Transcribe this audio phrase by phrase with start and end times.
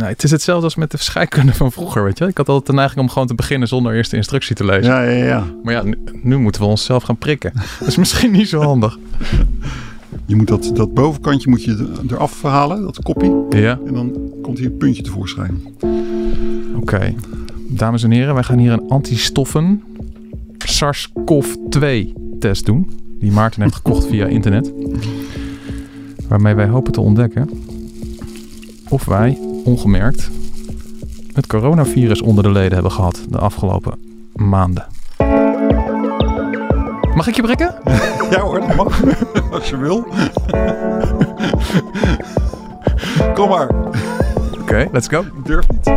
[0.00, 2.26] Nou, het is hetzelfde als met de scheikunde van vroeger, weet je.
[2.26, 4.92] Ik had altijd de neiging om gewoon te beginnen zonder eerst de instructie te lezen.
[4.92, 5.44] Ja, ja, ja.
[5.62, 7.52] Maar ja, nu, nu moeten we onszelf gaan prikken.
[7.78, 8.98] Dat is misschien niet zo handig.
[10.26, 11.70] Je moet dat, dat bovenkantje moet je
[12.06, 13.46] er- eraf halen, dat kopje.
[13.50, 15.60] Ja, En dan komt hier een puntje tevoorschijn.
[16.76, 17.14] oké.
[17.68, 19.82] Dames en heren, wij gaan hier een antistoffen
[20.58, 22.90] SARS-CoV-2 test doen.
[23.18, 24.72] Die Maarten heeft gekocht via internet.
[26.28, 27.48] Waarmee wij hopen te ontdekken
[28.88, 30.30] of wij ongemerkt
[31.32, 33.98] het coronavirus onder de leden hebben gehad de afgelopen
[34.34, 34.86] maanden.
[37.14, 37.74] Mag ik je prikken?
[38.30, 39.02] Ja hoor, dat mag.
[39.52, 40.06] Als je wil.
[43.34, 43.70] Kom maar.
[44.60, 45.20] Oké, let's go.
[45.20, 45.90] Ik durf niet.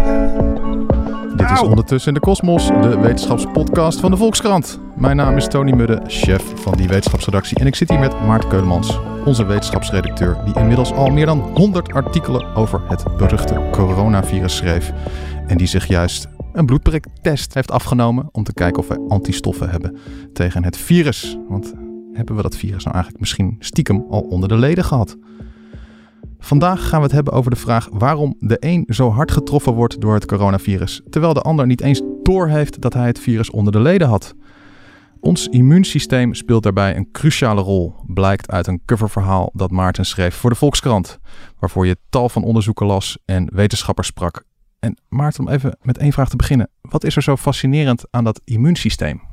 [1.36, 1.70] Dit is Auw.
[1.70, 4.80] Ondertussen in de Kosmos, de wetenschapspodcast van de Volkskrant.
[4.96, 7.60] Mijn naam is Tony Mudde, chef van die wetenschapsredactie.
[7.60, 10.38] En ik zit hier met Maarten Keulemans, onze wetenschapsredacteur...
[10.46, 14.94] die inmiddels al meer dan 100 artikelen over het beruchte coronavirus schreef.
[15.48, 18.30] En die zich juist een bloedpriktest heeft afgenomen...
[18.32, 19.98] om te kijken of wij antistoffen hebben
[20.34, 21.38] tegen het virus.
[21.50, 21.74] Want
[22.14, 25.18] hebben we dat virus nou eigenlijk misschien stiekem al onder de leden gehad?
[26.44, 30.02] Vandaag gaan we het hebben over de vraag waarom de een zo hard getroffen wordt
[30.02, 33.80] door het coronavirus, terwijl de ander niet eens doorheeft dat hij het virus onder de
[33.80, 34.36] leden had.
[35.20, 40.50] Ons immuunsysteem speelt daarbij een cruciale rol, blijkt uit een coververhaal dat Maarten schreef voor
[40.50, 41.20] de Volkskrant,
[41.60, 44.44] waarvoor je tal van onderzoeken las en wetenschappers sprak.
[44.80, 46.70] En Maarten, om even met één vraag te beginnen.
[46.82, 49.33] Wat is er zo fascinerend aan dat immuunsysteem?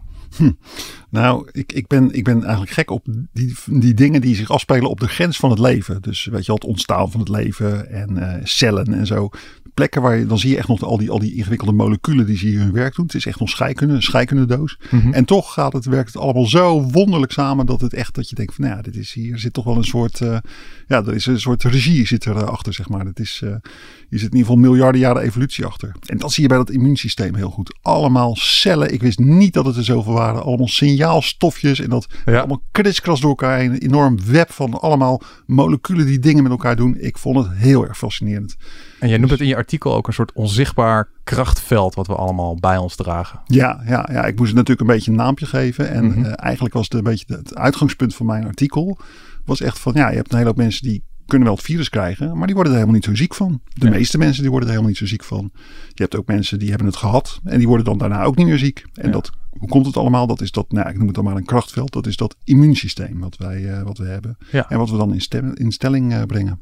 [1.11, 4.91] Nou, ik, ik, ben, ik ben eigenlijk gek op die, die dingen die zich afspelen
[4.91, 6.03] op de grens van het leven.
[6.03, 9.29] Dus weet je wel, het ontstaan van het leven en eh, cellen en zo.
[9.75, 12.37] Plekken waar je, dan zie je echt nog al die, al die ingewikkelde moleculen die
[12.37, 13.05] ze hier hun werk doen.
[13.05, 14.79] Het is echt nog scheikunde, een scheikundedoos.
[15.11, 18.35] En toch gaat het, werkt het allemaal zo wonderlijk samen dat het echt, dat je
[18.35, 20.39] denkt van nou ja, dit is hier zit toch wel een soort, eh,
[20.87, 23.05] ja, er is een soort regie zit er eh, achter, zeg maar.
[23.05, 25.93] Dat is, hier zit in ieder geval miljarden jaren evolutie achter.
[26.07, 27.79] En dat zie je bij dat immuunsysteem heel goed.
[27.83, 28.93] Allemaal cellen.
[28.93, 30.20] Ik wist niet dat het er zoveel waren.
[30.29, 32.39] Allemaal signaalstofjes en dat Ja.
[32.39, 33.61] allemaal kriskras door elkaar.
[33.61, 36.97] Een enorm web van allemaal moleculen die dingen met elkaar doen.
[36.99, 38.57] Ik vond het heel erg fascinerend.
[39.01, 42.57] En jij noemt het in je artikel ook een soort onzichtbaar krachtveld wat we allemaal
[42.57, 43.41] bij ons dragen.
[43.47, 45.91] Ja, ja, ja, ik moest het natuurlijk een beetje een naampje geven.
[45.91, 46.25] En Mhm.
[46.25, 48.99] eh, eigenlijk was het een beetje het uitgangspunt van mijn artikel.
[49.45, 51.89] Was echt van, ja, je hebt een hele hoop mensen die kunnen wel het virus
[51.89, 52.37] krijgen.
[52.37, 53.61] Maar die worden er helemaal niet zo ziek van.
[53.75, 53.91] De Ja.
[53.93, 55.51] meeste mensen die worden er helemaal niet zo ziek van.
[55.89, 57.41] Je hebt ook mensen die hebben het gehad.
[57.45, 58.85] En die worden dan daarna ook niet meer ziek.
[58.95, 59.13] En Ja.
[59.13, 60.27] dat, hoe komt het allemaal?
[60.27, 61.93] Dat is dat, nou, ik noem het dan maar een krachtveld.
[61.93, 64.37] Dat is dat immuunsysteem wat wij, eh, wat we hebben.
[64.53, 64.69] Ja.
[64.71, 66.61] En wat we dan in, stem, in stelling eh, brengen.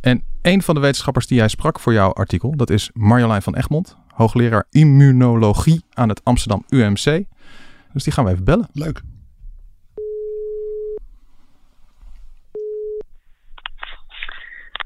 [0.00, 3.54] En een van de wetenschappers die jij sprak voor jouw artikel, dat is Marjolein van
[3.56, 7.24] Egmond, hoogleraar immunologie aan het Amsterdam UMC.
[7.92, 8.68] Dus die gaan we even bellen.
[8.72, 9.02] Leuk.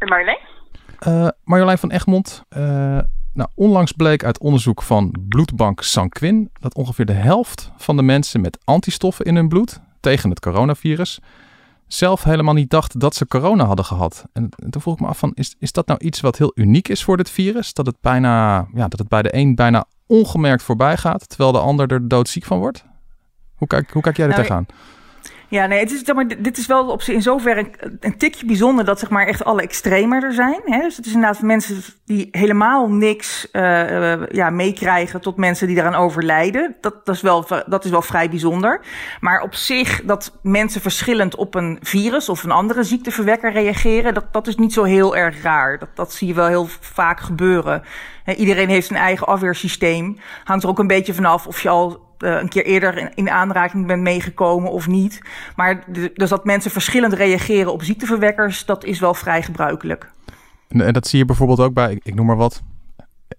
[0.04, 0.38] Marjolein?
[0.98, 2.60] Eh, Marjolein van Egmond, eh,
[3.32, 8.40] nou, onlangs bleek uit onderzoek van bloedbank Sanquin dat ongeveer de helft van de mensen
[8.40, 11.20] met antistoffen in hun bloed tegen het coronavirus
[11.86, 14.24] zelf helemaal niet dacht dat ze corona hadden gehad.
[14.32, 16.88] En toen vroeg ik me af van, is, is dat nou iets wat heel uniek
[16.88, 17.72] is voor dit virus?
[17.72, 21.58] Dat het, bijna, ja, dat het bij de een bijna ongemerkt voorbij gaat, terwijl de
[21.58, 22.84] ander er doodziek van wordt?
[23.54, 24.66] Hoe kijk, hoe kijk jij er Nou, tegenaan?
[25.48, 27.70] Ja, nee, het is, zeg maar, dit is wel op, in zoverre
[28.00, 30.60] een, tikje bijzonder dat zeg maar, echt alle extremer er zijn.
[30.64, 30.80] Hè?
[30.80, 35.76] Dus het is inderdaad mensen die helemaal niks eh, eh, ja, meekrijgen tot mensen die
[35.76, 36.76] daaraan overlijden.
[36.80, 38.80] Dat, dat, is wel, dat is wel vrij bijzonder.
[39.20, 44.32] Maar op zich dat mensen verschillend op een virus of een andere ziekteverwekker reageren, dat,
[44.32, 45.78] dat is niet zo heel erg raar.
[45.78, 47.82] Dat, dat zie je wel heel vaak gebeuren.
[48.36, 50.18] Iedereen heeft zijn eigen afweersysteem.
[50.44, 53.86] Hangt er ook een beetje vanaf of je al een keer eerder in, in aanraking
[53.86, 55.20] bent meegekomen of niet.
[55.56, 60.10] Maar dus dat mensen verschillend reageren op ziekteverwekkers, dat is wel vrij gebruikelijk.
[60.68, 62.62] En, en dat zie je bijvoorbeeld ook bij, ik, ik noem maar wat,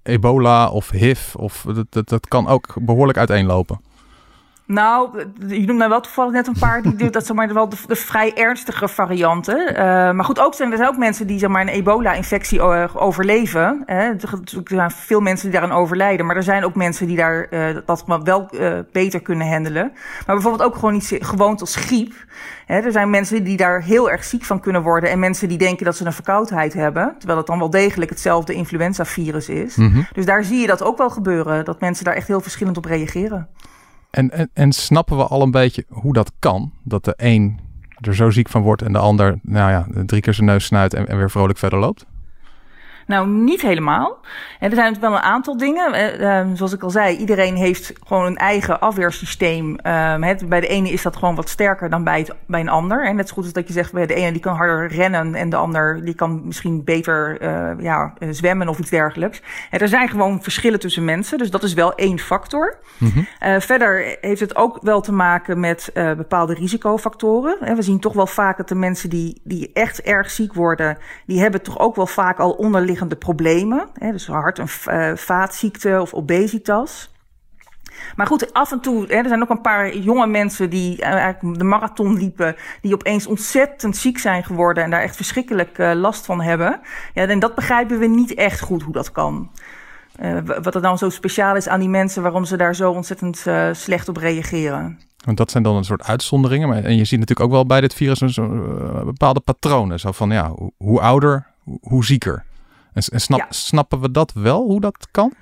[0.04, 1.36] ebola of HIV.
[1.36, 3.82] Of, dat, dat, dat kan ook behoorlijk uiteenlopen.
[4.68, 7.76] Nou, je noemt nou wel toevallig net een paar die dat zijn maar wel de,
[7.88, 9.76] de vrij ernstige varianten.
[9.76, 12.90] Eh, maar goed, ook zijn er zijn ook mensen die zeg maar een ebola-infectie eh,
[12.94, 13.84] overleven.
[13.86, 13.96] Hè.
[13.96, 17.78] Er zijn veel mensen die daaraan overlijden, maar er zijn ook mensen die daar eh,
[17.86, 18.50] dat wel
[18.92, 19.92] beter kunnen handelen.
[20.26, 22.14] Maar bijvoorbeeld ook gewoon iets gewoon als griep.
[22.66, 22.80] Hè.
[22.80, 25.86] Er zijn mensen die daar heel erg ziek van kunnen worden en mensen die denken
[25.86, 29.78] dat ze een verkoudheid hebben, terwijl het dan wel degelijk hetzelfde influenza-virus is.
[30.14, 32.86] Dus daar zie je dat ook wel gebeuren, dat mensen daar echt heel verschillend op
[32.86, 33.48] reageren.
[34.18, 36.72] En, en, en snappen we al een beetje hoe dat kan?
[36.84, 37.60] Dat de een
[38.02, 40.94] er zo ziek van wordt en de ander, nou ja, drie keer zijn neus snuit
[40.94, 42.06] en weer vrolijk verder loopt?
[43.08, 44.18] Nou, niet helemaal.
[44.60, 46.22] En er zijn wel een aantal dingen.
[46.22, 49.70] Uh, zoals ik al zei, iedereen heeft gewoon een eigen afweersysteem.
[49.70, 50.16] Uh,
[50.48, 53.06] bij de ene is dat gewoon wat sterker dan bij, het, bij een ander.
[53.06, 55.36] En net zo goed als dat je zegt, bij de ene die kan harder rennen
[55.36, 59.42] en de ander die kan misschien beter uh, ja, zwemmen of iets dergelijks.
[59.72, 62.78] En er zijn gewoon verschillen tussen mensen, dus dat is wel één factor.
[62.98, 63.62] Mm -hmm.
[63.62, 67.76] verder heeft het ook wel te maken met bepaalde risicofactoren.
[67.76, 71.40] We zien toch wel vaak dat de mensen die, die echt erg ziek worden, die
[71.40, 73.88] hebben toch ook wel vaak al onderliggende problemen.
[73.94, 77.16] Hè, dus hart- en uh, vaatziekte of obesitas.
[78.16, 81.06] Maar goed, af en toe, hè, er zijn ook een paar jonge mensen die uh,
[81.06, 85.92] eigenlijk de marathon liepen, die opeens ontzettend ziek zijn geworden en daar echt verschrikkelijk uh,
[85.94, 86.80] last van hebben.
[87.14, 89.52] Ja, en dat begrijpen we niet echt goed hoe dat kan.
[90.62, 94.10] Wat er dan zo speciaal is aan die mensen, waarom ze daar zo ontzettend slecht
[94.10, 95.00] op reageren.
[95.26, 96.68] Want dat zijn dan een soort uitzonderingen.
[96.68, 98.64] Maar, en je ziet natuurlijk ook wel bij dit virus een,
[99.06, 100.00] bepaalde patronen.
[100.00, 101.46] Zo van ja, hoe ouder,
[101.82, 102.44] hoe zieker.
[102.98, 103.46] En, en snap, ja.
[103.50, 105.34] snappen we dat wel, hoe dat kan?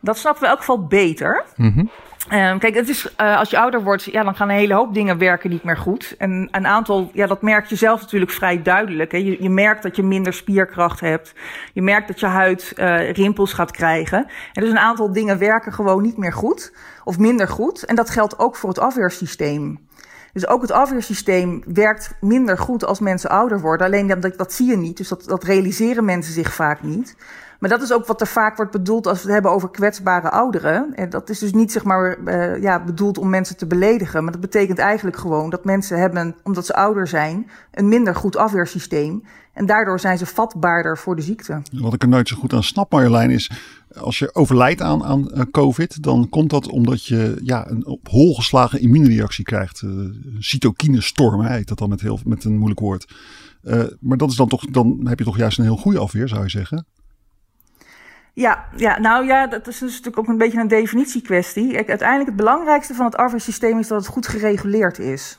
[0.00, 1.44] Dat snappen we in elk geval beter.
[1.56, 1.90] Mm -hmm.
[2.38, 4.94] um, kijk, het is, uh, als je ouder wordt, ja, dan gaan een hele hoop
[4.94, 6.14] dingen werken niet meer goed.
[6.18, 9.12] En een aantal, ja, dat merk je zelf natuurlijk vrij duidelijk.
[9.12, 9.18] Hè.
[9.18, 11.34] Je, je merkt dat je minder spierkracht hebt.
[11.72, 14.26] Je merkt dat je huid uh, rimpels gaat krijgen.
[14.52, 16.72] En dus een aantal dingen werken gewoon niet meer goed.
[17.04, 17.84] Of minder goed.
[17.84, 19.87] En dat geldt ook voor het afweersysteem.
[20.32, 23.86] Dus ook het afweersysteem werkt minder goed als mensen ouder worden.
[23.86, 27.16] Alleen dat, dat zie je niet, dus dat, dat realiseren mensen zich vaak niet.
[27.58, 30.30] Maar dat is ook wat er vaak wordt bedoeld als we het hebben over kwetsbare
[30.30, 30.94] ouderen.
[30.94, 34.22] En dat is dus niet zeg maar uh, ja, bedoeld om mensen te beledigen.
[34.22, 38.36] Maar dat betekent eigenlijk gewoon dat mensen hebben, omdat ze ouder zijn, een minder goed
[38.36, 39.24] afweersysteem.
[39.52, 41.62] En daardoor zijn ze vatbaarder voor de ziekte.
[41.72, 43.50] Wat ik er nooit zo goed aan snap, Marjolein, is
[43.96, 48.08] als je overlijdt aan, aan uh, COVID, dan komt dat omdat je ja, een op
[48.08, 49.82] hol geslagen immuunreactie krijgt.
[49.82, 53.12] Uh, cytokinestorm heet dat dan met, heel, met een moeilijk woord.
[53.62, 56.28] Uh, maar dat is dan toch, dan heb je toch juist een heel goede afweer,
[56.28, 56.86] zou je zeggen?
[58.34, 61.76] Ja, ja, nou ja, dat is dus natuurlijk ook een beetje een definitiekwestie.
[61.76, 65.38] Uiteindelijk het belangrijkste van het afweersysteem is dat het goed gereguleerd is.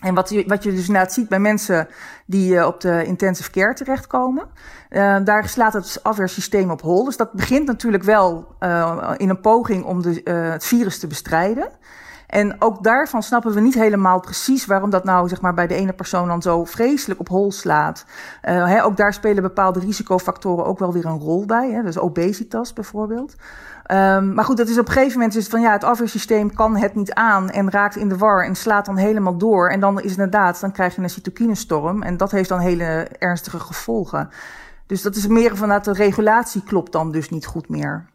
[0.00, 1.88] En wat je, wat je dus inderdaad ziet bij mensen
[2.26, 4.46] die uh, op de intensive care terechtkomen,
[4.90, 7.04] uh, daar slaat het afweersysteem op hol.
[7.04, 11.68] Dus dat begint natuurlijk wel uh, in een poging om de, het virus te bestrijden.
[12.26, 15.74] En ook daarvan snappen we niet helemaal precies waarom dat nou zeg maar, bij de
[15.74, 18.04] ene persoon dan zo vreselijk op hol slaat.
[18.40, 21.70] Hè, ook daar spelen bepaalde risicofactoren ook wel weer een rol bij.
[21.70, 23.34] Hè, dus obesitas bijvoorbeeld.
[23.92, 26.76] Um, maar goed, dat is op een gegeven moment is van ja, het afweersysteem kan
[26.76, 29.70] het niet aan en raakt in de war en slaat dan helemaal door.
[29.70, 33.08] En dan is het inderdaad, dan krijg je een cytokinestorm en dat heeft dan hele
[33.18, 34.28] ernstige gevolgen.
[34.86, 38.06] Dus dat is meer vanuit de regulatie klopt dan dus niet goed meer.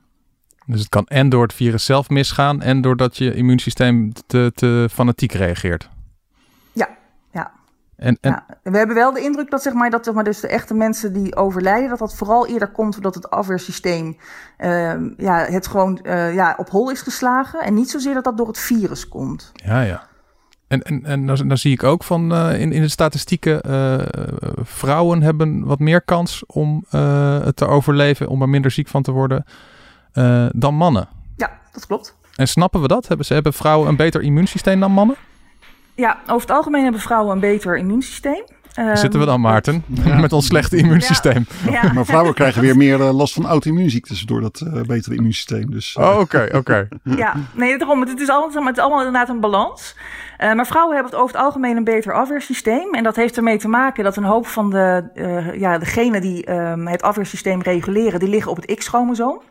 [0.65, 4.87] Dus het kan en door het virus zelf misgaan en doordat je immuunsysteem te, te
[4.91, 5.89] fanatiek reageert.
[7.99, 8.31] En, en...
[8.31, 8.45] ja.
[8.63, 11.13] We hebben wel de indruk dat, zeg maar, dat zeg maar, dus de echte mensen
[11.13, 14.17] die overlijden, dat dat vooral eerder komt doordat het afweersysteem
[14.57, 17.59] uh, ja, het gewoon uh, ja, op hol is geslagen.
[17.59, 19.51] En niet zozeer dat dat door het virus komt.
[19.53, 20.07] Ja, ja.
[20.67, 23.61] En, en, en dan, dan zie ik ook van uh, in, in de statistieken,
[24.55, 29.11] vrouwen hebben wat meer kans om het te overleven, om er minder ziek van te
[29.11, 29.45] worden.
[30.51, 31.07] Dan mannen.
[31.35, 32.17] Ja, dat klopt.
[32.35, 33.07] En snappen we dat?
[33.07, 35.15] Hebben, ze, hebben vrouwen een beter immuunsysteem dan mannen?
[35.99, 38.43] Ja, over het algemeen hebben vrouwen een beter immuunsysteem.
[38.79, 39.83] Um, Zitten we dan, Maarten?
[39.87, 40.19] Ja.
[40.21, 41.45] Met ons slechte immuunsysteem.
[41.65, 41.71] Ja.
[41.71, 41.93] Ja.
[41.93, 45.71] Maar vrouwen krijgen weer meer uh, last van auto-immuunziektes door dat uh, betere immuunsysteem.
[45.71, 46.05] Dus, uh.
[46.05, 46.57] Oh, oké, oké.
[46.57, 46.87] Okay.
[47.03, 47.99] ja, nee, daarom.
[47.99, 49.95] Het is, allemaal, het is allemaal inderdaad een balans.
[50.37, 52.93] maar vrouwen hebben het over het algemeen een beter afweersysteem.
[52.93, 55.03] En dat heeft ermee te maken dat een hoop van de,
[55.57, 59.41] ja, degenen die um, het afweersysteem reguleren, die liggen op het X-chromosoom.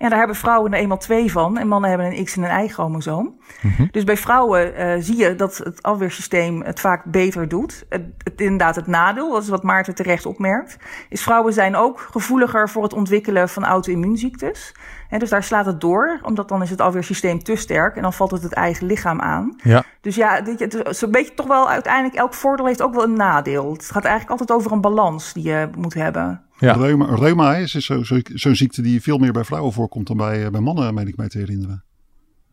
[0.00, 1.58] Ja, daar hebben vrouwen er eenmaal twee van.
[1.58, 3.38] En mannen hebben een X- en een Y-chromosoom.
[3.60, 3.88] Mm-hmm.
[3.90, 7.84] Dus bij vrouwen uh, zie je dat het afweersysteem het vaak beter doet.
[7.88, 10.76] Het, het, inderdaad, het nadeel, dat is wat Maarten terecht opmerkt,
[11.08, 14.74] is vrouwen zijn ook gevoeliger voor het ontwikkelen van auto-immuunziektes.
[15.08, 18.12] En dus daar slaat het door, omdat dan is het afweersysteem te sterk en dan
[18.12, 19.56] valt het het eigen lichaam aan.
[19.62, 19.84] Ja.
[20.00, 23.04] Dus ja, dit, het is een beetje toch wel uiteindelijk elk voordeel heeft ook wel
[23.04, 23.72] een nadeel.
[23.72, 26.42] Het gaat eigenlijk altijd over een balans die je moet hebben.
[26.60, 26.72] Ja.
[26.72, 30.50] Reuma, reuma is zo'n zo, zo ziekte die veel meer bij vrouwen voorkomt dan bij,
[30.50, 31.84] bij mannen, meen ik mij te herinneren.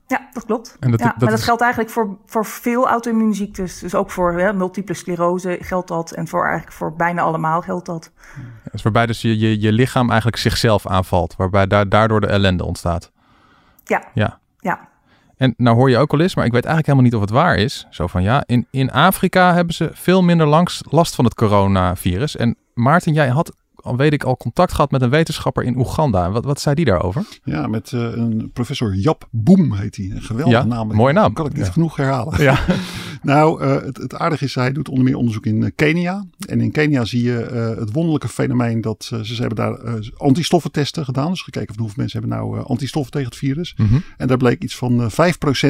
[0.07, 0.77] Ja, dat klopt.
[0.79, 1.45] En dat, ja, dat maar dat is...
[1.45, 3.79] geldt eigenlijk voor, voor veel auto-immuunziektes.
[3.79, 6.11] Dus ook voor hè, multiple sclerose geldt dat.
[6.11, 8.11] En voor eigenlijk voor bijna allemaal geldt dat.
[8.35, 11.35] Ja, dus waarbij dus je, je, je lichaam eigenlijk zichzelf aanvalt.
[11.35, 13.11] Waarbij daar, daardoor de ellende ontstaat.
[13.83, 14.03] Ja.
[14.13, 14.39] Ja.
[14.59, 14.89] ja.
[15.37, 17.45] En nou hoor je ook al eens, maar ik weet eigenlijk helemaal niet of het
[17.45, 17.87] waar is.
[17.89, 22.35] Zo van ja, in, in Afrika hebben ze veel minder langs last van het coronavirus.
[22.35, 23.55] En Maarten, jij had
[23.95, 26.31] weet ik, al contact gehad met een wetenschapper in Oeganda.
[26.31, 27.25] Wat, wat zei die daarover?
[27.43, 30.09] Ja, met uh, een professor Jap Boem heet hij.
[30.09, 30.87] Een geweldige ja, naam.
[30.87, 31.33] Mooie naam.
[31.33, 31.71] Kan ik niet ja.
[31.71, 32.43] genoeg herhalen.
[32.43, 32.59] Ja.
[33.21, 36.25] nou, uh, het, het, aardige is, hij doet onder meer onderzoek in Kenia.
[36.47, 41.05] En in Kenia zie je uh, het wonderlijke fenomeen dat ze, ze hebben daar antistoffentesten
[41.05, 41.29] gedaan.
[41.29, 43.73] Dus gekeken van hoeveel mensen hebben nou antistoffen tegen het virus.
[43.77, 44.03] Mm -hmm.
[44.17, 45.13] En daar bleek iets van 5%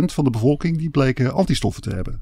[0.05, 2.21] van de bevolking die bleken antistoffen te hebben.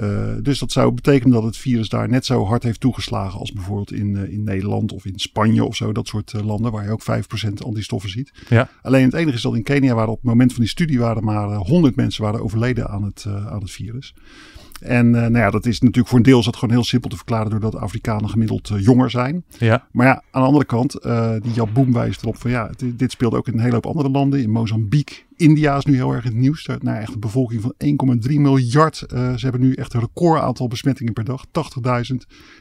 [0.00, 3.52] Uh, dus dat zou betekenen dat het virus daar net zo hard heeft toegeslagen als
[3.52, 5.92] bijvoorbeeld in, uh, in Nederland of in Spanje of zo.
[5.92, 8.32] Dat soort uh, landen waar je ook 5% antistoffen ziet.
[8.48, 8.68] Ja.
[8.82, 11.24] Alleen het enige is dat in Kenia waren op het moment van die studie waren
[11.24, 14.14] maar 100 mensen waren overleden aan het, aan het virus.
[14.80, 17.16] En nou ja, dat is natuurlijk voor een deel is dat gewoon heel simpel te
[17.16, 19.44] verklaren doordat Afrikanen gemiddeld jonger zijn.
[19.58, 19.86] Ja.
[19.92, 20.92] Maar ja, aan de andere kant,
[21.42, 23.86] die Jab Boom wijst erop van ja, dit, dit speelt ook in een hele hoop
[23.86, 24.42] andere landen.
[24.42, 26.64] In Mozambique, India is nu heel erg in het nieuws.
[26.64, 27.74] Daar, nou, echt een bevolking van
[28.28, 29.04] 1,3 miljard.
[29.12, 31.44] Uh, ze hebben nu echt een record aantal besmettingen per dag,
[32.10, 32.16] 80.000.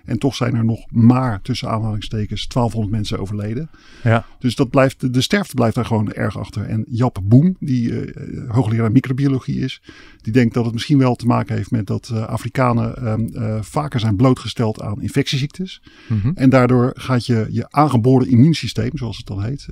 [0.05, 3.69] En toch zijn er nog maar tussen aanhalingstekens 1200 mensen overleden.
[4.03, 4.25] Ja.
[4.39, 6.63] Dus dat blijft, de sterfte blijft daar gewoon erg achter.
[6.63, 9.81] En Jap Boem, die uh, hoogleraar microbiologie is,
[10.21, 13.99] die denkt dat het misschien wel te maken heeft met dat uh, Afrikanen um, vaker
[13.99, 15.81] zijn blootgesteld aan infectieziektes.
[16.07, 16.31] Mm -hmm.
[16.35, 19.67] En daardoor gaat je, je aangeboren immuunsysteem, zoals het dan heet,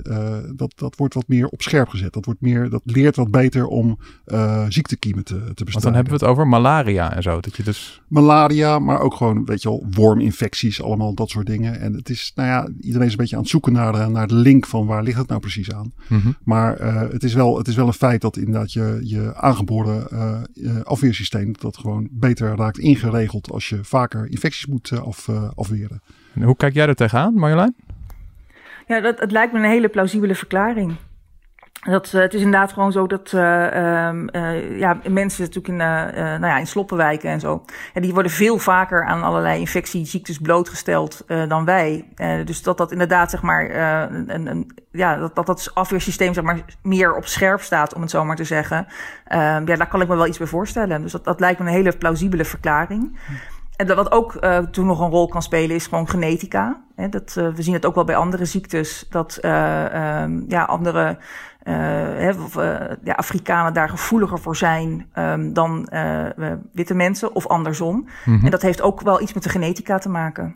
[0.56, 2.14] dat, dat wordt wat meer op scherp gezet.
[2.14, 3.98] Dat wordt meer, dat leert wat beter om
[4.28, 5.72] uh, ziektekiemen te, te bestrijden.
[5.72, 7.40] Want dan hebben we het over malaria en zo.
[7.40, 8.02] Dat je dus...
[8.08, 11.80] Malaria, maar ook gewoon, weet je wel, worminfecties, allemaal dat soort dingen.
[11.80, 14.28] En het is, nou ja, iedereen is een beetje aan het zoeken naar de, naar
[14.28, 15.94] de link van waar ligt het nou precies aan.
[16.08, 16.36] Mm -hmm.
[16.44, 20.08] Maar uh, het, is wel, het is wel een feit dat inderdaad je, je aangeboren
[20.56, 26.02] uh, afweersysteem dat gewoon beter raakt ingeregeld als je vaker infecties moet af, afweren.
[26.34, 27.76] En hoe kijk jij er tegenaan, Marjolein?
[28.88, 30.96] Ja, dat, het lijkt me een hele plausibele verklaring.
[31.86, 36.46] Dat, uh, het is inderdaad gewoon zo dat uh, uh, ja, mensen natuurlijk in, nou
[36.46, 37.64] ja, in sloppenwijken en zo,
[37.94, 42.06] ja, die worden veel vaker aan allerlei infectieziektes blootgesteld dan wij.
[42.46, 43.70] dus dat dat inderdaad, zeg maar,
[44.12, 48.10] een, een, ja, dat, dat dat afweersysteem zeg maar, meer op scherp staat, om het
[48.10, 48.88] zo maar te zeggen.
[49.30, 51.02] ja, daar kan ik me wel iets bij voorstellen.
[51.02, 53.18] Dus dat, dat lijkt me een hele plausibele verklaring.
[53.76, 56.84] En wat ook uh, toen nog een rol kan spelen is gewoon genetica.
[56.96, 60.64] He, dat, uh, we zien het ook wel bij andere ziektes, dat uh, um, ja,
[60.64, 61.18] andere
[63.04, 65.90] ja, Afrikanen daar gevoeliger voor zijn um, dan
[66.72, 67.96] witte mensen of andersom.
[67.96, 68.30] Mhm.
[68.30, 68.46] Mm -hmm.
[68.46, 70.56] En dat heeft ook wel iets met de genetica te maken.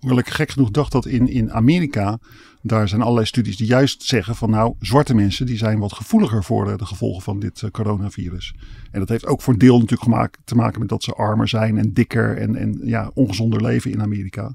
[0.00, 2.18] Hoewel ik gek genoeg dacht dat in, in Amerika,
[2.62, 6.44] daar zijn allerlei studies die juist zeggen van nou, zwarte mensen die zijn wat gevoeliger
[6.44, 8.54] voor de, de gevolgen van dit uh, coronavirus.
[8.90, 11.48] En dat heeft ook voor een deel natuurlijk gemaakt, te maken met dat ze armer
[11.48, 14.54] zijn en dikker en, en ja, ongezonder leven in Amerika.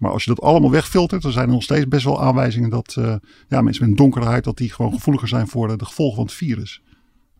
[0.00, 2.96] Maar als je dat allemaal wegfiltert, dan zijn er nog steeds best wel aanwijzingen dat
[2.98, 3.14] uh,
[3.48, 6.34] ja, mensen met huid, dat die gewoon gevoeliger zijn voor de, de gevolgen van het
[6.34, 6.82] virus.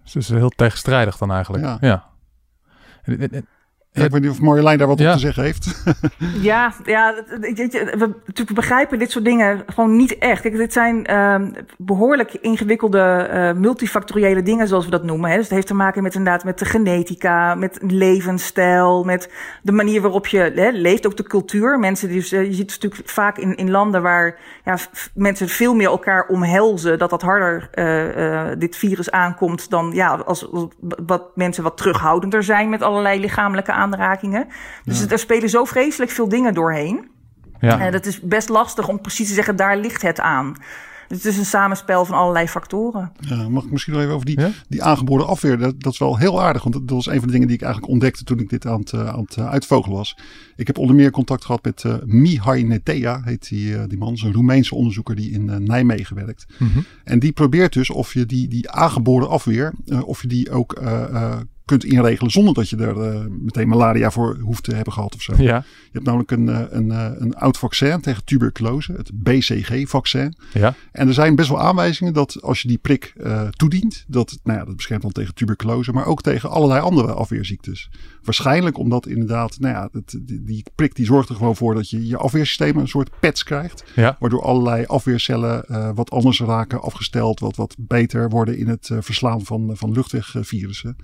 [0.03, 1.65] Dus het is heel tegenstrijdig dan eigenlijk.
[1.65, 1.79] Ja.
[1.81, 2.09] ja.
[3.93, 5.09] Ja, ik weet niet of Marjolein daar wat ja.
[5.09, 5.83] op te zeggen heeft.
[6.51, 10.43] ja, ja we, we begrijpen dit soort dingen gewoon niet echt.
[10.43, 15.31] Kijk, dit zijn um, behoorlijk ingewikkelde uh, multifactoriële dingen, zoals we dat noemen.
[15.31, 15.37] Hè.
[15.37, 19.33] Dus het heeft te maken met inderdaad met de genetica, met levensstijl, met
[19.63, 21.79] de manier waarop je hè, leeft, ook de cultuur.
[21.79, 24.79] Mensen die, uh, je ziet natuurlijk vaak in, in landen waar ja,
[25.15, 30.53] mensen veel meer elkaar omhelzen, dat dat harder uh, dit virus aankomt dan ja, als,
[30.53, 30.69] als
[31.07, 34.47] wat mensen wat terughoudender zijn met allerlei lichamelijke aanrakingen.
[34.85, 35.09] Dus ja.
[35.09, 37.09] er spelen zo vreselijk veel dingen doorheen.
[37.61, 37.81] Ja.
[37.81, 40.57] En het is best lastig om precies te zeggen, daar ligt het aan.
[41.11, 43.13] Dus het is een samenspel van allerlei factoren.
[43.21, 44.51] Ja, mag ik misschien nog even over die, ja?
[44.69, 45.59] die aangeboren afweer?
[45.59, 47.63] Dat, dat, is wel heel aardig, want dat was een van de dingen die ik
[47.63, 50.17] eigenlijk ontdekte toen ik dit aan het, aan het uitvogelen was.
[50.57, 54.13] Ik heb onder meer contact gehad met uh, Mihai Netea, heet die, uh, die man.
[54.13, 56.47] is een Roemeense onderzoeker die in uh, Nijmegen werkt.
[56.59, 56.85] Mm -hmm.
[57.05, 59.73] En die probeert dus of je die, die aangeboren afweer,
[60.05, 60.81] of je die ook
[61.71, 65.23] kunt inregelen zonder dat je er uh, meteen malaria voor hoeft te hebben gehad of
[65.23, 65.33] zo.
[65.37, 65.57] Ja.
[65.67, 66.91] Je hebt namelijk een, een,
[67.23, 70.35] een oud vaccin tegen tuberculose, het BCG-vaccin.
[70.53, 70.75] Ja.
[70.93, 74.59] En er zijn best wel aanwijzingen dat als je die prik uh, toedient, dat, nou
[74.59, 77.91] ja, dat beschermt dan tegen tuberculose, maar ook tegen allerlei andere afweerziektes.
[78.23, 81.91] Waarschijnlijk omdat inderdaad, nou ja, het, die, die, prik die zorgt er gewoon voor dat
[81.91, 83.85] je je afweersysteem een soort pets krijgt.
[83.95, 84.17] Ja.
[84.19, 89.45] Waardoor allerlei afweercellen uh, wat anders raken, afgesteld, wat, wat beter worden in het verslaan
[89.45, 90.97] van, van luchtwegvirussen.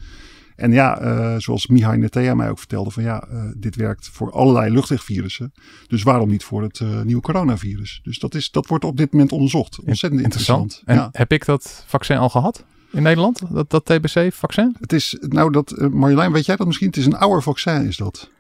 [0.57, 4.33] En ja, uh, zoals Mihai Netea mij ook vertelde, van ja, uh, dit werkt voor
[4.33, 5.53] allerlei luchtwegvirussen.
[5.87, 8.01] Dus waarom niet voor het uh, nieuwe coronavirus?
[8.03, 9.81] Dus dat, is, dat wordt op dit moment onderzocht.
[9.81, 10.63] Ontzettend interessant.
[10.63, 10.89] interessant.
[10.89, 11.09] En ja.
[11.13, 12.65] heb ik dat vaccin al gehad?
[12.93, 14.77] In Nederland, dat, dat TBC-vaccin?
[14.81, 16.87] Het is, nou dat, Marjolein, weet jij dat misschien?
[16.87, 18.31] Het is een ouder vaccin, is dat?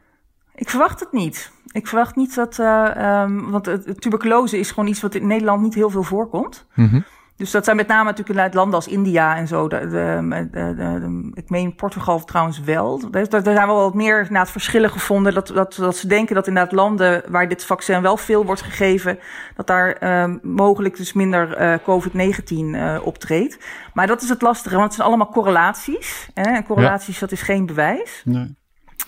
[0.54, 1.50] Ik verwacht het niet.
[1.73, 5.90] Ik verwacht niet dat, um, want tuberculose is gewoon iets wat in Nederland niet heel
[5.90, 6.66] veel voorkomt.
[6.75, 7.04] Mm -hmm.
[7.37, 9.69] Dus dat zijn met name natuurlijk uit landen als India en zo.
[9.69, 13.00] De, de, de, ik meen Portugal trouwens wel.
[13.11, 15.35] Er zijn wel wat meer het verschillen gevonden.
[15.35, 19.19] Dat, dat, dat ze denken dat inderdaad landen waar dit vaccin wel veel wordt gegeven,
[19.55, 23.59] dat daar uh, mogelijk dus minder uh, COVID-19 uh, optreedt.
[23.95, 26.28] Maar dat is het lastige, want het zijn allemaal correlaties.
[26.35, 26.43] Hè?
[26.43, 27.21] En correlaties, ja.
[27.21, 28.23] dat is geen bewijs.
[28.25, 28.57] Nee.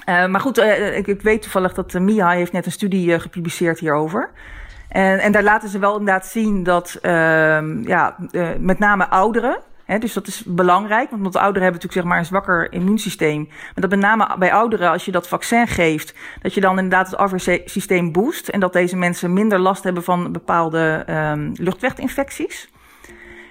[0.06, 4.30] maar goed, ik, ik, weet toevallig dat MIA heeft net een studie gepubliceerd hierover.
[4.88, 7.11] En, en daar laten ze wel inderdaad zien dat uh,
[7.85, 9.59] ja, uh, met name ouderen.
[9.99, 13.45] Dus dat is belangrijk, want ouderen hebben natuurlijk zeg maar een zwakker immuunsysteem.
[13.49, 17.11] Maar dat met name bij ouderen, als je dat vaccin geeft, dat je dan inderdaad
[17.11, 18.49] het afweersysteem boost.
[18.49, 22.68] En dat deze mensen minder last hebben van bepaalde um, luchtweginfecties.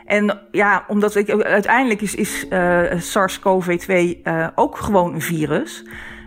[0.05, 5.83] En ja, omdat uiteindelijk is, is uh, SARS-CoV-2 uh, ook gewoon een virus.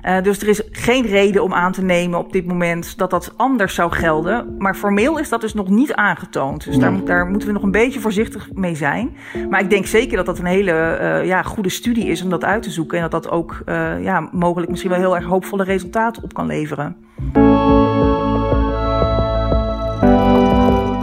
[0.07, 3.33] Uh, dus er is geen reden om aan te nemen op dit moment dat dat
[3.37, 4.55] anders zou gelden.
[4.59, 6.65] Maar formeel is dat dus nog niet aangetoond.
[6.65, 9.17] Dus daar, daar moeten we nog een beetje voorzichtig mee zijn.
[9.51, 12.45] Maar ik denk zeker dat dat een hele uh, ja, goede studie is om dat
[12.45, 12.97] uit te zoeken.
[12.97, 16.47] En dat dat ook uh, ja, mogelijk misschien wel heel erg hoopvolle resultaten op kan
[16.47, 16.97] leveren.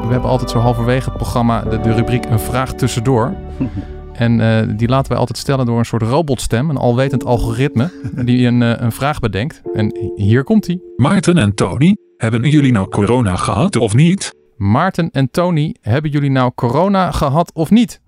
[0.07, 3.33] We hebben altijd zo halverwege het programma de, de rubriek Een vraag tussendoor.
[4.17, 7.91] En uh, die laten wij altijd stellen door een soort robotstem, een alwetend algoritme,
[8.25, 9.61] die een, uh, een vraag bedenkt.
[9.73, 10.79] En hier komt hij.
[10.95, 14.33] Maarten en Tony, hebben jullie nou corona gehad of niet?
[14.55, 18.01] Maarten en Tony, hebben jullie nou corona gehad of niet?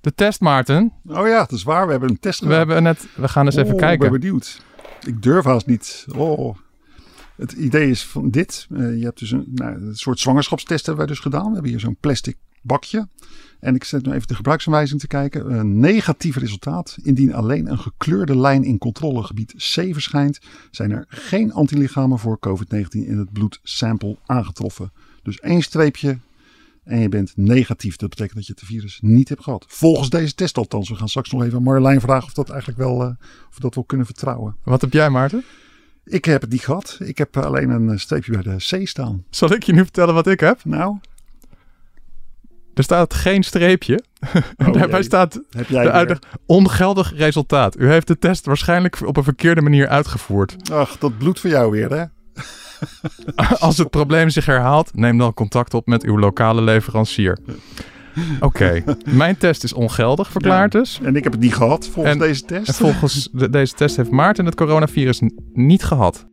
[0.00, 0.92] De test, Maarten.
[1.08, 1.84] Oh ja, dat is waar.
[1.84, 2.52] We hebben een test gedaan.
[2.52, 4.06] We, hebben net, we gaan eens oh, even kijken.
[4.06, 4.62] Ik ben benieuwd.
[5.06, 6.06] Ik durf haast niet.
[6.16, 6.56] Oh.
[7.36, 8.66] Het idee is van dit.
[8.70, 11.46] Uh, je hebt dus een, nou, een soort zwangerschapstest hebben wij dus gedaan.
[11.46, 13.08] We hebben hier zo'n plastic bakje.
[13.60, 15.52] En ik zet nu even de gebruiksaanwijzing te kijken.
[15.58, 16.96] Een negatief resultaat.
[17.02, 20.38] Indien alleen een gekleurde lijn in controlegebied C verschijnt,
[20.70, 24.92] zijn er geen antilichamen voor COVID-19 in het bloedsample aangetroffen.
[25.22, 26.18] Dus één streepje
[26.84, 27.96] en je bent negatief.
[27.96, 29.64] Dat betekent dat je het virus niet hebt gehad.
[29.68, 30.88] Volgens deze test althans.
[30.88, 33.08] We gaan straks nog even Marjolein vragen of dat eigenlijk wel, uh,
[33.48, 34.56] of we dat wel kunnen vertrouwen.
[34.62, 35.44] Wat heb jij Maarten?
[36.04, 36.98] Ik heb het niet gehad.
[37.02, 39.24] Ik heb alleen een streepje bij de C staan.
[39.30, 40.64] Zal ik je nu vertellen wat ik heb?
[40.64, 40.98] Nou,
[42.76, 44.00] er staat geen streepje.
[44.56, 47.78] Oh, Daarbij staat Heb jij de uitleg ongeldig resultaat.
[47.78, 50.56] U heeft de test waarschijnlijk op een verkeerde manier uitgevoerd.
[50.72, 52.04] Ach, dat bloed voor jou weer, hè?
[53.66, 57.38] Als het probleem zich herhaalt, neem dan contact op met uw lokale leverancier.
[58.40, 58.84] Oké, okay.
[59.04, 61.00] mijn test is ongeldig verklaard ja, dus.
[61.02, 62.68] En ik heb het niet gehad volgens en, deze test.
[62.68, 65.20] En volgens de, deze test heeft Maarten het coronavirus
[65.52, 66.26] niet gehad.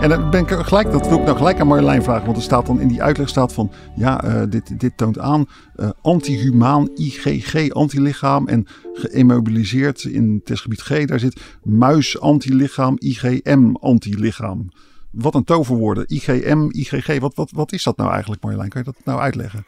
[0.00, 2.24] En dan ben ik gelijk, dat wil ik nou gelijk aan Marjolein vragen.
[2.24, 5.46] Want er staat dan in die uitleg staat van, ja, uh, dit, dit toont aan
[5.76, 11.04] uh, antihumaan IgG antilichaam en geëmobiliseerd in testgebied G.
[11.04, 14.68] Daar zit muis antilichaam IgM antilichaam.
[15.10, 16.04] Wat een toverwoorden.
[16.06, 17.18] IgM, IgG.
[17.18, 18.68] Wat, wat, wat is dat nou eigenlijk Marjolein?
[18.68, 19.64] Kan je dat nou uitleggen?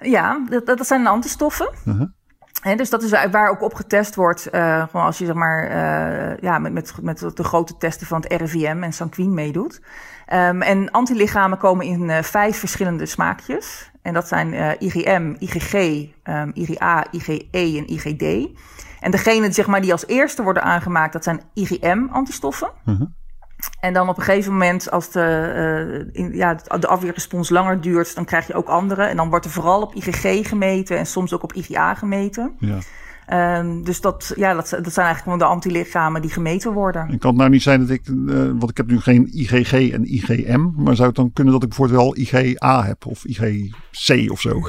[0.00, 1.70] Ja, dat, dat zijn antistoffen.
[1.84, 2.08] Uh -huh.
[2.76, 4.48] Dus dat is waar ook op getest wordt.
[4.52, 8.20] Uh, gewoon als je zeg maar, uh, ja, met, met, met de grote testen van
[8.20, 9.80] het RIVM en Sanquin meedoet.
[10.32, 13.90] Um, en antilichamen komen in uh, vijf verschillende smaakjes.
[14.02, 15.74] En dat zijn IgM, IgG,
[16.24, 18.48] um, IgA, IgE en IgD.
[19.00, 22.70] En degene zeg maar, die als eerste worden aangemaakt, dat zijn IgM-antistoffen.
[22.84, 23.00] -huh.
[23.80, 28.14] En dan op een gegeven moment, als de, uh, in, ja, de afweerrespons langer duurt,
[28.14, 29.02] dan krijg je ook andere.
[29.02, 32.52] En dan wordt er vooral op IgG gemeten en soms ook op IgA gemeten.
[32.58, 32.78] Ja.
[33.58, 37.08] Um, dus dat, ja, dat, dat zijn eigenlijk gewoon de antilichamen die gemeten worden.
[37.08, 39.72] En kan het nou niet zijn dat ik, uh, want ik heb nu geen IgG
[39.72, 44.30] en IgM, maar zou het dan kunnen dat ik bijvoorbeeld wel IgA heb of IgC
[44.30, 44.68] of zo?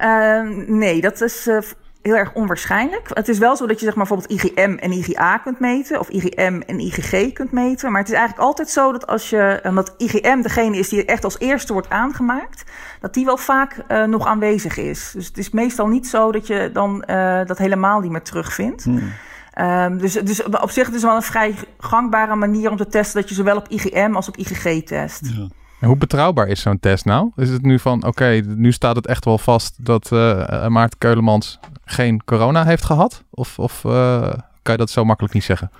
[0.00, 0.42] uh,
[0.82, 1.58] nee, dat is uh,
[2.02, 3.10] heel erg onwaarschijnlijk.
[3.12, 6.08] Het is wel zo dat je zeg maar bijvoorbeeld IgM en IgA kunt meten, of
[6.08, 7.90] IgM en IgG kunt meten.
[7.90, 11.24] Maar het is eigenlijk altijd zo dat als je, omdat IgM degene is die echt
[11.24, 15.12] als eerste wordt aangemaakt, dat die wel vaak uh, nog aanwezig is.
[15.14, 18.84] Dus het is meestal niet zo dat je dan uh, dat helemaal niet meer terugvindt.
[18.84, 19.12] Hmm.
[19.60, 23.20] Um, dus, dus op zich het is wel een vrij gangbare manier om te testen
[23.20, 25.20] dat je zowel op IgM als op IgG test.
[25.22, 25.48] Ja.
[25.80, 27.30] En hoe betrouwbaar is zo'n test nou?
[27.36, 30.98] Is het nu van, oké, okay, nu staat het echt wel vast dat uh, Maarten
[30.98, 33.24] Keulemans geen corona heeft gehad?
[33.30, 34.20] Of, of uh,
[34.62, 35.70] kan je dat zo makkelijk niet zeggen?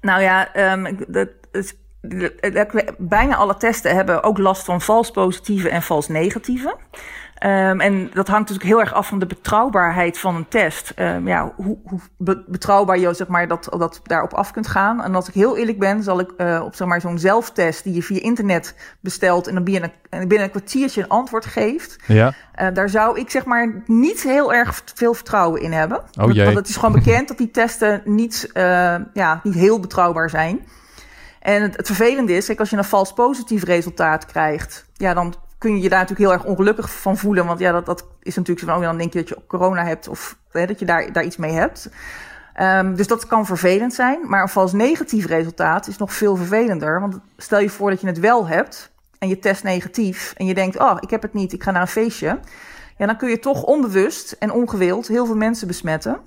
[0.00, 1.74] Nou ja, um, dat is,
[2.98, 6.76] bijna alle testen hebben ook last van vals positieve en vals negatieve.
[7.46, 10.92] Um, en dat hangt natuurlijk heel erg af van de betrouwbaarheid van een test.
[10.96, 12.00] Um, ja, hoe, hoe
[12.46, 15.02] betrouwbaar je zeg maar, dat, dat daarop af kunt gaan.
[15.02, 17.94] En als ik heel eerlijk ben, zal ik uh, op zeg maar, zo'n zelftest die
[17.94, 21.96] je via internet bestelt en dan binnen, binnen een kwartiertje een antwoord geeft.
[22.06, 22.32] Ja.
[22.60, 26.02] Uh, daar zou ik zeg maar niet heel erg veel vertrouwen in hebben.
[26.20, 26.44] Oh, jee.
[26.44, 30.60] Want het is gewoon bekend dat die testen niet, uh, ja, niet heel betrouwbaar zijn.
[31.42, 35.76] En het, vervelende is, kijk, als je een vals positief resultaat krijgt, ja, dan kun
[35.76, 37.46] je je daar natuurlijk heel erg ongelukkig van voelen.
[37.46, 39.84] Want ja, dat, dat is natuurlijk zo van, oh, dan denk je dat je corona
[39.84, 41.90] hebt of hè, dat je daar, daar iets mee hebt.
[42.60, 44.20] Um, dus dat kan vervelend zijn.
[44.28, 47.00] Maar een vals negatief resultaat is nog veel vervelender.
[47.00, 50.54] Want stel je voor dat je het wel hebt en je test negatief en je
[50.54, 52.38] denkt, oh, ik heb het niet, ik ga naar een feestje.
[52.96, 56.20] Ja, dan kun je toch onbewust en ongewild heel veel mensen besmetten.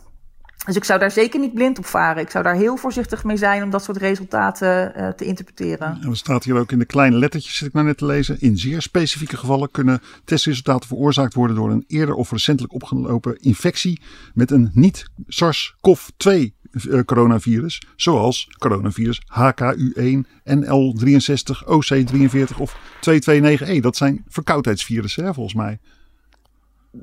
[0.65, 2.23] Dus ik zou daar zeker niet blind op varen.
[2.23, 5.97] Ik zou daar heel voorzichtig mee zijn om dat soort resultaten uh, te interpreteren.
[6.01, 8.39] En er staat hier ook in de kleine lettertjes, zit ik nou net te lezen.
[8.39, 14.01] In zeer specifieke gevallen kunnen testresultaten veroorzaakt worden door een eerder of recentelijk opgelopen infectie
[14.33, 16.31] met een niet-SARS-CoV-2
[16.71, 22.77] uh, coronavirus, zoals coronavirus HKU1, NL63, OC43 of
[23.09, 23.79] 229E.
[23.79, 25.79] Dat zijn verkoudheidsvirussen, hè, volgens mij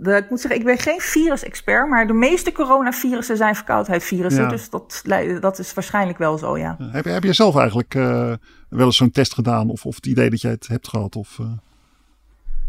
[0.01, 4.49] de, ik moet zeggen, ik ben geen virus-expert, maar de meeste coronavirussen zijn verkoudheidsvirussen.
[4.49, 5.03] Dus dat,
[5.41, 6.77] dat is waarschijnlijk wel zo, ja.
[6.81, 8.33] Heb, heb je zelf eigenlijk uh,
[8.69, 11.17] wel eens zo'n test gedaan of, of het idee dat jij het hebt gehad?
[11.17, 11.47] Of, uh...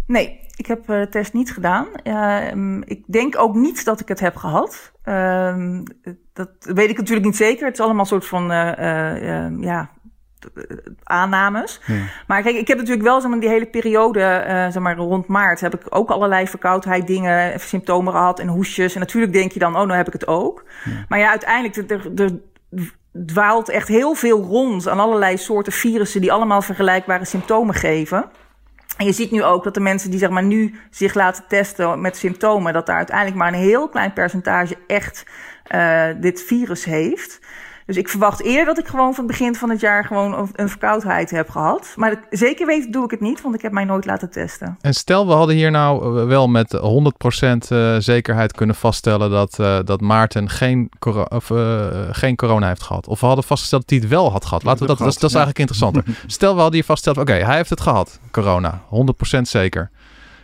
[0.07, 1.87] Nee, ik heb de test niet gedaan.
[2.03, 4.91] Uh, ik denk ook niet dat ik het heb gehad.
[5.03, 5.83] Ehm,
[6.33, 7.65] dat weet ik natuurlijk niet zeker.
[7.65, 8.45] Het is allemaal een soort van
[9.61, 9.89] ja,
[11.03, 11.81] aannames.
[12.27, 15.27] Maar kijk, ik heb natuurlijk wel zeg maar, die hele periode, uh, zeg maar, rond
[15.27, 18.93] maart, heb ik ook allerlei verkoudheid dingen, symptomen gehad en hoesjes.
[18.93, 20.63] En natuurlijk denk je dan, oh, nou heb ik het ook.
[21.07, 22.39] Maar ja, uiteindelijk, er, er
[23.25, 28.25] dwaalt echt heel veel rond aan allerlei soorten virussen die allemaal vergelijkbare symptomen geven.
[28.97, 32.01] En je ziet nu ook dat de mensen die zeg maar, nu zich laten testen
[32.01, 35.25] met symptomen, dat daar uiteindelijk maar een heel klein percentage echt
[35.75, 37.39] uh, dit virus heeft.
[37.85, 40.69] Dus ik verwacht eerder dat ik gewoon van het begin van het jaar gewoon een
[40.69, 41.93] verkoudheid heb gehad.
[41.95, 44.77] Maar zeker weten doe ik het niet, want ik heb mij nooit laten testen.
[44.81, 49.57] En stel, we hadden hier nou eh, wel met 100% uh, zekerheid kunnen vaststellen dat,
[49.59, 53.07] uh, dat Maarten geen, coro of, uh, geen corona heeft gehad.
[53.07, 54.63] Of we hadden vastgesteld dat hij het wel had gehad.
[54.63, 56.03] Laten we dat, dat, dat is eigenlijk interessanter.
[56.27, 58.81] Stel, we hadden hier vastgesteld, oké, okay, hij heeft het gehad, corona.
[59.37, 59.91] 100% zeker.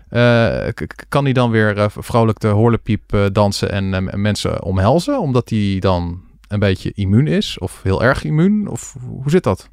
[0.10, 0.67] Uh,
[1.10, 5.19] kan hij dan weer uh, vrolijk de horlepiep uh, dansen en mensen omhelzen?
[5.19, 8.67] Omdat hij dan een beetje immuun is of heel erg immuun?
[8.67, 9.69] Of hoe zit dat?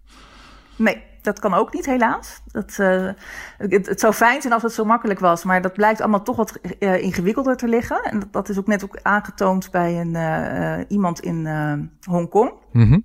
[0.76, 2.40] Nee, dat kan ook niet, helaas.
[2.46, 3.10] Dat, uh,
[3.56, 6.36] het, het, zou fijn zijn als het zo makkelijk was, maar dat blijkt allemaal toch
[6.36, 8.02] wat uh, ingewikkelder te liggen.
[8.02, 11.48] En dat, dat, is ook net ook aangetoond bij een, uh, iemand in
[12.04, 12.52] Hongkong.
[12.72, 13.04] Mm -hmm.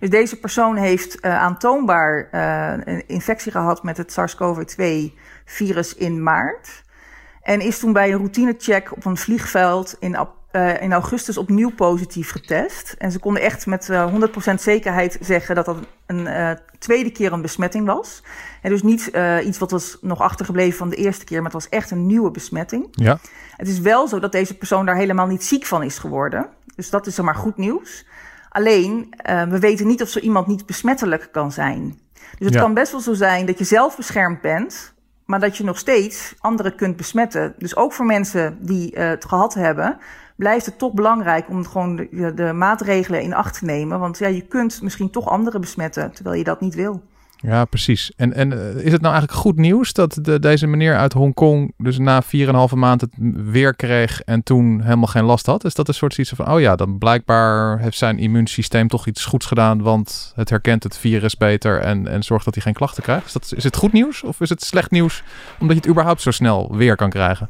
[0.00, 2.28] Dus deze persoon heeft aantoonbaar
[2.88, 6.82] een infectie gehad met het SARS-CoV-2-virus in maart.
[7.42, 10.16] En is toen bij een routinecheck op een vliegveld in
[10.52, 12.94] uh, in augustus opnieuw positief getest.
[12.98, 17.10] En ze konden echt met uh, eh, 100% zekerheid zeggen dat dat een uh, tweede
[17.10, 18.22] keer een besmetting was.
[18.62, 19.10] En dus niet
[19.44, 22.30] iets wat was nog achtergebleven van de eerste keer, maar het was echt een nieuwe
[22.30, 22.88] besmetting.
[22.90, 23.18] Ja.
[23.56, 26.46] Het is wel zo dat deze persoon daar helemaal niet ziek van is geworden.
[26.76, 28.06] Dus dat is maar goed nieuws.
[28.48, 29.14] Alleen,
[29.48, 31.98] we weten niet of zo iemand niet besmettelijk kan zijn.
[32.38, 32.60] Dus het ja.
[32.60, 36.34] kan best wel zo zijn dat je zelf beschermd bent, maar dat je nog steeds
[36.38, 37.54] anderen kunt besmetten.
[37.58, 39.98] Dus ook voor mensen die het gehad hebben,
[40.36, 43.98] blijft het toch belangrijk om gewoon de, maatregelen in acht te nemen.
[43.98, 47.02] Want ja, je kunt misschien toch anderen besmetten, terwijl je dat niet wil.
[47.42, 48.12] Ja, precies.
[48.16, 51.72] En, en eh, is het nou eigenlijk goed nieuws dat de, deze meneer uit Hongkong
[51.76, 52.28] dus na 4,5
[52.74, 53.10] maand het
[53.50, 55.64] weer kreeg en toen helemaal geen last had?
[55.64, 59.24] Is dat een soort iets van, oh ja, dan blijkbaar heeft zijn immuunsysteem toch iets
[59.24, 63.02] goeds gedaan, want het herkent het virus beter en, en zorgt dat hij geen klachten
[63.02, 63.26] krijgt?
[63.26, 65.22] Is, dat, is het goed nieuws of is het slecht nieuws
[65.58, 67.48] omdat je het überhaupt zo snel weer kan krijgen?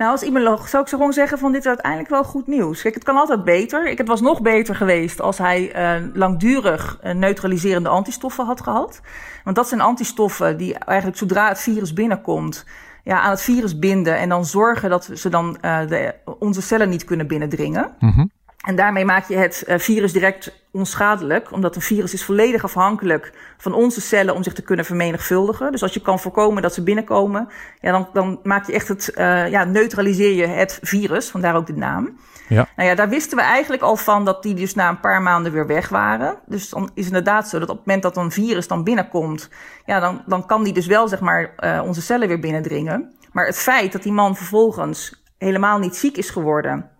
[0.00, 2.82] Nou, als immunoloog zou ik zo gewoon zeggen van dit is uiteindelijk wel goed nieuws.
[2.82, 3.88] Kijk, het kan altijd beter.
[3.88, 9.00] Ik, het was nog beter geweest als hij uh, langdurig uh, neutraliserende antistoffen had gehad.
[9.44, 12.66] Want dat zijn antistoffen die eigenlijk zodra het virus binnenkomt,
[13.04, 16.88] ja, aan het virus binden en dan zorgen dat ze dan uh, de, onze cellen
[16.88, 17.90] niet kunnen binnendringen.
[17.98, 18.30] Mm.
[18.60, 23.32] En daarmee maak je het uh, virus direct onschadelijk, omdat een virus is volledig afhankelijk
[23.58, 25.72] van onze cellen om zich te kunnen vermenigvuldigen.
[25.72, 27.48] Dus als je kan voorkomen dat ze binnenkomen,
[27.80, 31.66] ja, dan, dan maak je echt het, uh, ja, neutraliseer je het virus, vandaar ook
[31.66, 32.18] de naam.
[32.48, 32.68] Ja.
[32.76, 35.52] Nou ja, daar wisten we eigenlijk al van dat die dus na een paar maanden
[35.52, 36.38] weer weg waren.
[36.46, 39.48] Dus dan is het inderdaad zo dat op het moment dat een virus dan binnenkomt,
[39.86, 43.14] ja, dan, dan kan die dus wel zeg maar uh, onze cellen weer binnendringen.
[43.32, 46.90] Maar het feit dat die man vervolgens helemaal niet ziek is geworden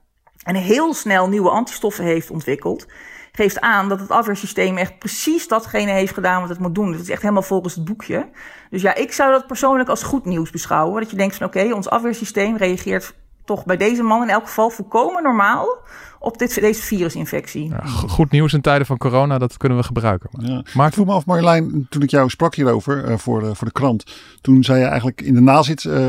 [0.45, 2.87] en heel snel nieuwe antistoffen heeft ontwikkeld,
[3.33, 6.93] geeft aan dat het afweersysteem echt precies datgene heeft gedaan wat het moet doen.
[6.93, 8.29] Het is echt helemaal volgens het boekje.
[8.71, 11.01] Dus ja, ik zou dat persoonlijk als goed nieuws beschouwen.
[11.01, 14.71] Dat je denkt van oké, ons afweersysteem reageert toch bij deze man in elk geval
[14.71, 15.79] volkomen normaal
[16.23, 17.69] op dit, deze virusinfectie.
[17.69, 20.31] Ja, goed nieuws in tijden van corona, dat kunnen we gebruiken.
[20.33, 20.65] Ja.
[20.75, 23.67] Maar ik vroeg me af, Marjolein, toen ik jou sprak hierover uh, voor, de, voor
[23.67, 24.05] de krant.
[24.41, 26.09] Toen zei je eigenlijk in de nazit, uh,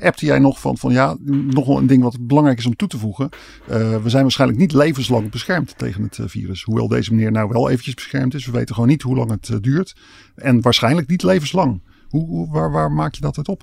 [0.00, 2.88] appte jij nog van, van ja, nog wel een ding wat belangrijk is om toe
[2.88, 3.28] te voegen.
[3.70, 6.62] Uh, we zijn waarschijnlijk niet levenslang beschermd tegen het virus.
[6.62, 8.46] Hoewel deze meneer nou wel eventjes beschermd is.
[8.46, 9.96] We weten gewoon niet hoe lang het duurt.
[10.34, 11.82] En waarschijnlijk niet levenslang.
[12.08, 13.62] Hoe, hoe, waar, waar maak je dat uit op?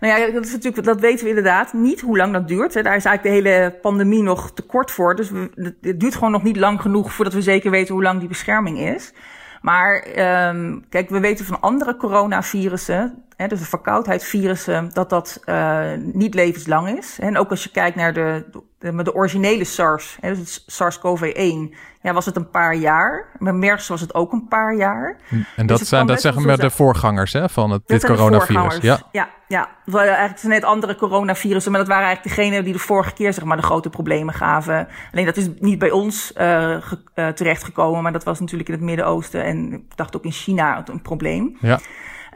[0.00, 2.74] Nou ja, dat, is natuurlijk, dat weten we inderdaad niet hoe lang dat duurt.
[2.74, 2.82] Hè.
[2.82, 5.14] Daar is eigenlijk de hele pandemie nog te kort voor.
[5.14, 8.18] Dus we, het duurt gewoon nog niet lang genoeg voordat we zeker weten hoe lang
[8.18, 9.12] die bescherming is.
[9.60, 10.06] Maar
[10.48, 16.34] um, kijk, we weten van andere coronavirussen, hè, dus de verkoudheidsvirussen, dat dat uh, niet
[16.34, 17.18] levenslang is.
[17.20, 18.44] En ook als je kijkt naar de,
[18.78, 23.26] de, de originele SARS, hè, dus SARS-CoV-1, ja, was het een paar jaar.
[23.38, 25.16] Met MERS was het ook een paar jaar.
[25.56, 28.78] En dat, dus zijn, dat zeggen we de voorgangers hè, van het, dit coronavirus.
[28.80, 29.28] Ja, ja.
[29.48, 29.68] ja.
[29.94, 33.44] Eigenlijk zijn net andere coronavirussen, maar dat waren eigenlijk degenen die de vorige keer zeg
[33.44, 34.88] maar, de grote problemen gaven.
[35.12, 36.76] Alleen dat is niet bij ons uh,
[37.14, 40.82] uh, terechtgekomen, maar dat was natuurlijk in het Midden-Oosten en ik dacht ook in China
[40.86, 41.56] een probleem.
[41.60, 41.78] Ja.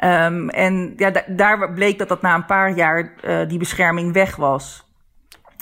[0.04, 4.36] Um, en ja, daar bleek dat dat na een paar jaar uh, die bescherming weg
[4.36, 4.84] was.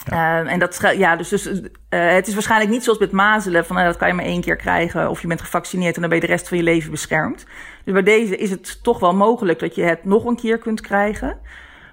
[0.04, 0.42] Ja.
[0.42, 3.78] Uh, en dat, ja, dus, dus uh, het is waarschijnlijk niet zoals met mazelen, van
[3.78, 6.20] uh, dat kan je maar één keer krijgen, of je bent gevaccineerd en dan ben
[6.20, 7.46] je de rest van je leven beschermd.
[7.84, 10.80] Dus bij deze is het toch wel mogelijk dat je het nog een keer kunt
[10.80, 11.38] krijgen.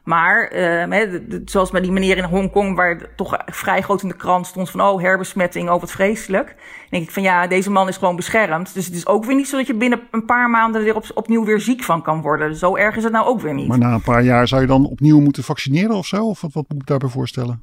[0.03, 4.47] Maar uh, zoals bij die meneer in Hongkong, waar toch vrij groot in de krant
[4.47, 6.47] stond van oh, herbesmetting, oh wat vreselijk.
[6.47, 8.73] Dan denk ik van ja, deze man is gewoon beschermd.
[8.73, 11.11] Dus het is ook weer niet zo dat je binnen een paar maanden weer op,
[11.13, 12.55] opnieuw weer ziek van kan worden.
[12.55, 13.67] Zo erg is het nou ook weer niet.
[13.67, 16.25] Maar na een paar jaar zou je dan opnieuw moeten vaccineren of zo?
[16.25, 17.61] Of wat, wat moet ik daarbij voorstellen?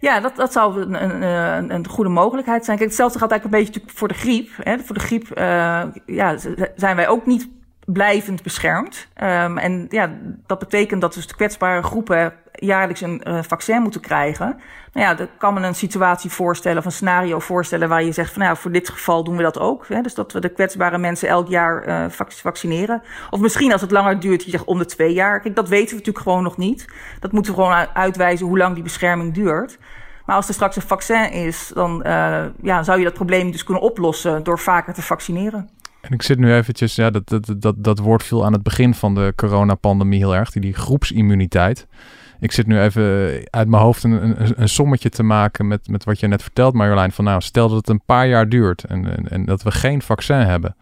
[0.00, 2.76] Ja, dat, dat zou een, een, een goede mogelijkheid zijn.
[2.76, 4.48] Kijk, hetzelfde gaat eigenlijk een beetje voor de griep.
[4.56, 4.78] Hè.
[4.78, 6.36] Voor de griep uh, ja,
[6.76, 7.48] zijn wij ook niet
[7.86, 9.08] blijvend beschermd.
[9.22, 10.10] Um, en ja,
[10.46, 14.60] dat betekent dat dus de kwetsbare groepen jaarlijks een uh, vaccin moeten krijgen.
[14.92, 18.32] Nou ja, dan kan men een situatie voorstellen of een scenario voorstellen waar je zegt
[18.32, 19.88] van nou, voor dit geval doen we dat ook.
[19.88, 20.00] Hè?
[20.00, 23.02] Dus dat we de kwetsbare mensen elk jaar uh, vaccineren.
[23.30, 25.40] Of misschien als het langer duurt, je zegt om de twee jaar.
[25.40, 26.86] Kijk, dat weten we natuurlijk gewoon nog niet.
[27.20, 29.78] Dat moeten we gewoon uitwijzen hoe lang die bescherming duurt.
[30.24, 33.64] Maar als er straks een vaccin is, dan uh, ja, zou je dat probleem dus
[33.64, 35.68] kunnen oplossen door vaker te vaccineren.
[36.06, 38.94] En ik zit nu eventjes, ja, dat, dat, dat, dat woord viel aan het begin
[38.94, 41.86] van de coronapandemie heel erg, die, groepsimmuniteit.
[42.40, 43.04] Ik zit nu even
[43.50, 46.74] uit mijn hoofd een, een, een, sommetje te maken met, met wat je net vertelt,
[46.74, 47.12] Marjolein.
[47.12, 50.02] Van nou, stel dat het een paar jaar duurt en, en, en dat we geen
[50.02, 50.76] vaccin hebben.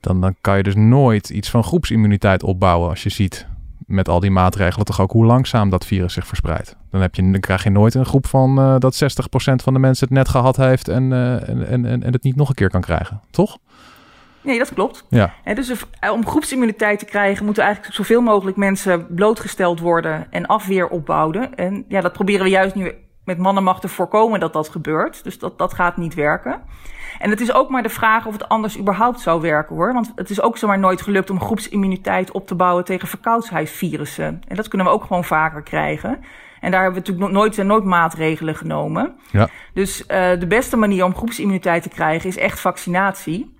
[0.00, 3.46] Dan, dan kan je dus nooit iets van groepsimmuniteit opbouwen als je ziet
[3.86, 6.76] met al die maatregelen toch ook hoe langzaam dat virus zich verspreidt.
[6.90, 9.06] Dan, heb je, dan krijg je nooit een groep van uh, dat 60%
[9.36, 12.48] van de mensen het net gehad heeft en, uh, en, en, en het niet nog
[12.48, 13.58] een keer kan krijgen, toch?
[14.46, 15.06] Nee, dat klopt.
[15.08, 15.34] Ja.
[15.44, 20.88] En dus om groepsimmuniteit te krijgen, moeten eigenlijk zoveel mogelijk mensen blootgesteld worden en afweer
[20.88, 21.54] opbouwen.
[21.54, 25.24] En ja, dat proberen we juist nu met mannenmacht te voorkomen dat dat gebeurt.
[25.24, 26.60] Dus dat, dat gaat niet werken.
[27.18, 29.92] En het is ook maar de vraag of het anders überhaupt zou werken hoor.
[29.92, 34.40] Want het is ook zomaar nooit gelukt om groepsimmuniteit op te bouwen tegen verkoudheidsvirussen.
[34.48, 36.18] En dat kunnen we ook gewoon vaker krijgen.
[36.60, 39.14] En daar hebben we natuurlijk nooit, nooit maatregelen genomen.
[39.30, 39.48] Ja.
[39.72, 40.06] Dus uh,
[40.38, 43.55] de beste manier om groepsimmuniteit te krijgen is echt vaccinatie.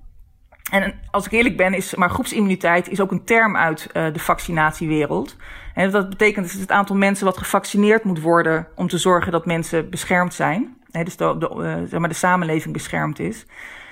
[0.70, 4.18] En als ik eerlijk ben, is maar groepsimmuniteit is ook een term uit uh, de
[4.18, 5.36] vaccinatiewereld.
[5.74, 9.46] En dat betekent dat het aantal mensen wat gevaccineerd moet worden om te zorgen dat
[9.46, 10.76] mensen beschermd zijn.
[10.90, 13.46] Hè, dus de, de, uh, zeg maar de samenleving beschermd is.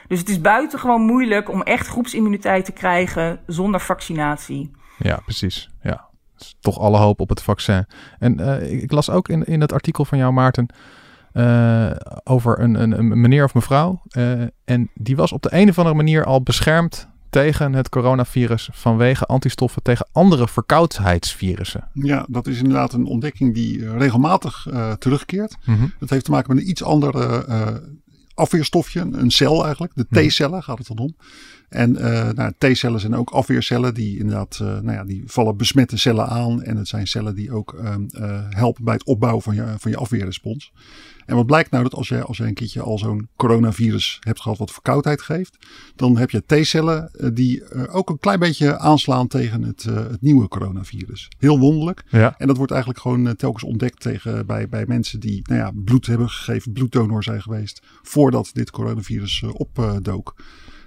[0.09, 4.71] Dus het is buitengewoon moeilijk om echt groepsimmuniteit te krijgen zonder vaccinatie.
[4.99, 5.71] Ja, precies.
[5.83, 6.09] Ja.
[6.39, 7.87] Dus toch alle hoop op het vaccin.
[8.19, 10.69] En uh, ik las ook in, in het artikel van jou, Maarten.
[11.35, 11.91] Uh,
[12.25, 14.03] over een, een, een, meneer of mevrouw.
[14.17, 18.69] Uh, en die was op de een of andere manier al beschermd tegen het coronavirus
[18.73, 21.89] vanwege antistoffen tegen andere verkoudheidsvirussen.
[21.93, 25.57] Ja, dat is inderdaad een ontdekking die regelmatig uh, terugkeert.
[25.65, 25.93] Mm -hmm.
[25.99, 27.45] Dat heeft te maken met een iets andere
[28.35, 29.93] afweerstofje, een cel eigenlijk.
[29.95, 31.17] De T-cellen gaat het dan om.
[31.69, 35.97] En uh, nou, T-cellen zijn ook afweercellen die inderdaad, uh, nou ja, die vallen besmette
[35.97, 36.63] cellen aan.
[36.63, 37.95] En het zijn cellen die ook uh,
[38.49, 40.73] helpen bij het opbouwen van je, van je afweerrespons.
[41.27, 44.41] En wat blijkt nou dat als je, als je een keertje al zo'n coronavirus hebt
[44.41, 49.63] gehad wat verkoudheid geeft, dan heb je T-cellen die ook een klein beetje aanslaan tegen
[49.63, 51.29] het, het nieuwe coronavirus.
[51.39, 52.05] Heel wonderlijk.
[52.09, 52.35] Ja.
[52.39, 56.07] En dat wordt eigenlijk gewoon telkens ontdekt tegen, bij, bij mensen die nou ja, bloed
[56.07, 60.35] hebben gegeven, bloeddonor zijn geweest voordat dit coronavirus opdook.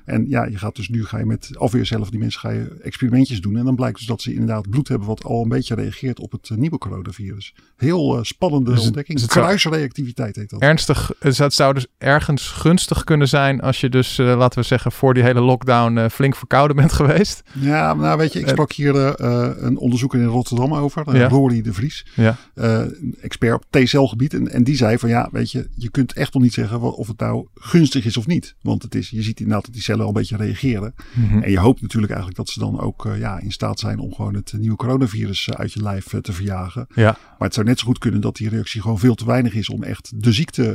[0.08, 3.42] En ja, je gaat dus nu ga je met afweercellen die mensen ga je experimentjes
[3.42, 3.58] doen.
[3.58, 6.32] En dan blijkt dus dat ze inderdaad bloed hebben wat al een beetje reageert op
[6.32, 7.54] het nieuwe coronavirus.
[7.78, 9.20] Heel spannende Dus ontdekking.
[9.20, 10.62] dus Kruisreactiviteit heet dat.
[10.62, 14.66] Ernstig, dus het zou dus ergens gunstig kunnen zijn als je dus, eh, laten we
[14.66, 17.44] zeggen, voor die hele lockdown eh, flink verkouden bent geweest.
[17.60, 21.04] Ja, nou weet je, ik Eh, sprak hier eh, eh, een onderzoeker in Rotterdam over,
[21.10, 21.28] uh, Ja.
[21.28, 22.38] Rory de Vries, Ja.
[22.54, 22.82] eh,
[23.22, 24.34] expert op T-celgebied.
[24.34, 27.08] En, en die zei van ja, weet je, je kunt echt nog niet zeggen of
[27.08, 28.56] het nou gunstig is of niet.
[28.62, 30.94] Want het is, je ziet inderdaad dat die cellen al een beetje reageren.
[31.14, 31.42] Mhm.
[31.42, 34.14] En je hoopt natuurlijk eigenlijk dat ze dan ook eh, ja, in staat zijn om
[34.14, 36.88] gewoon het nieuwe coronavirus eh, uit je lijf eh, te verjagen.
[36.96, 37.12] Ja.
[37.12, 39.70] Maar het zou net zo goed kunnen dat die reactie gewoon veel te weinig is
[39.70, 40.66] om echt de ziekte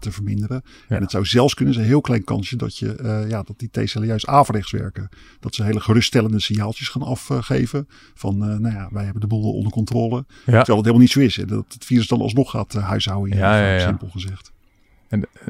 [0.00, 0.62] te verminderen.
[0.88, 0.96] Ja.
[0.96, 3.70] En het zou zelfs kunnen zijn, een heel klein kansje, dat, je, ja, dat die
[3.70, 5.08] T-cellen juist averechts werken.
[5.40, 7.88] Dat ze hele geruststellende signaaltjes gaan afgeven.
[8.14, 10.24] Van, eh, nou ja, wij hebben de boel onder controle.
[10.44, 11.38] Terwijl het helemaal niet zo is.
[11.38, 13.86] En dat het virus dan alsnog gaat huishouden, Ja, ja, ja.
[13.86, 14.52] simpel gezegd.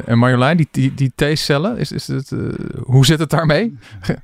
[0.05, 2.39] En Marjolein, die, die, die T-cellen, is, is het, eh,
[2.83, 3.79] hoe zit het daarmee?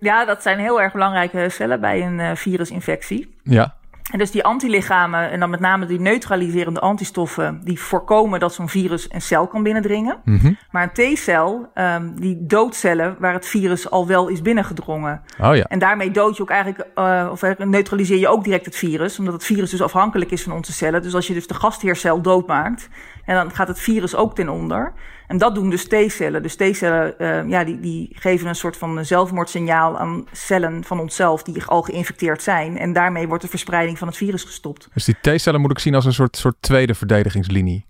[0.00, 3.34] Ja, dat zijn heel erg belangrijke cellen bij een eh, virusinfectie.
[3.42, 3.74] Ja.
[4.10, 8.68] En dus die antilichamen, en dan met name die neutraliserende antistoffen, die voorkomen dat zo'n
[8.68, 10.16] virus een cel kan binnendringen.
[10.24, 10.52] Mhm.
[10.70, 15.22] Maar een T-cel, ehm, die doodt cellen waar het virus al wel is binnengedrongen.
[15.40, 15.64] Oh ja.
[15.64, 19.34] En daarmee dood je ook eigenlijk, eh, of neutraliseer je ook direct het virus, omdat
[19.34, 21.02] het virus dus afhankelijk is van onze cellen.
[21.02, 22.88] Dus als je dus de gastheercel doodmaakt,
[23.28, 24.92] en dan gaat het virus ook ten onder.
[25.26, 26.42] En dat doen dus T-cellen.
[26.42, 31.42] Dus T-cellen, eh, ja, die, die geven een soort van zelfmoordsignaal aan cellen van onszelf
[31.42, 32.78] die al geïnfecteerd zijn.
[32.78, 34.88] En daarmee wordt de verspreiding van het virus gestopt.
[34.94, 37.86] Dus die T-cellen moet ik zien als een soort, soort tweede verdedigingslinie.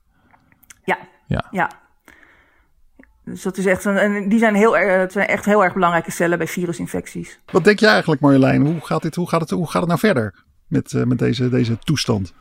[0.84, 0.98] Ja.
[1.26, 1.44] Ja.
[1.50, 1.70] Ja.
[3.24, 5.72] Dus dat is echt een, en die zijn, heel, erg- het zijn echt heel erg
[5.72, 7.40] belangrijke cellen bij virusinfecties.
[7.52, 8.66] Wat denk jij eigenlijk Marjolein?
[8.66, 10.34] Hoe gaat, dit, hoe gaat, het, hoe gaat het nou verder
[10.66, 12.34] met, eh, met deze, deze toestand?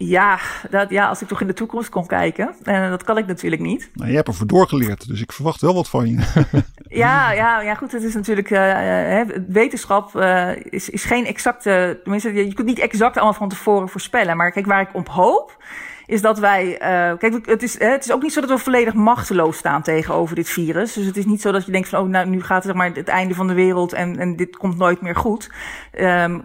[0.00, 0.38] Ja,
[0.70, 2.54] dat, ja, als ik toch in de toekomst kon kijken.
[2.62, 3.90] En dat kan ik natuurlijk niet.
[3.94, 6.16] Nou, je hebt ervoor doorgeleerd, dus ik verwacht wel wat van je.
[6.90, 7.92] Ja, ja, ja goed.
[7.92, 8.50] Het is natuurlijk.
[8.50, 12.00] eh, eh, wetenschap eh, is, is geen exacte.
[12.02, 14.36] Tenminste, je kunt niet exact allemaal van tevoren voorspellen.
[14.36, 15.56] Maar kijk, waar ik op hoop.
[16.06, 16.78] Is dat wij.
[16.78, 20.34] eh, kijk, het is, het is ook niet zo dat we volledig machteloos staan tegenover
[20.34, 20.92] dit virus.
[20.92, 22.00] Dus het is niet zo dat je denkt van.
[22.02, 23.92] Oh, nou, nu gaat het, zeg maar, het einde van de wereld.
[23.92, 25.50] En, en dit komt nooit meer goed.
[25.92, 26.38] Ehm,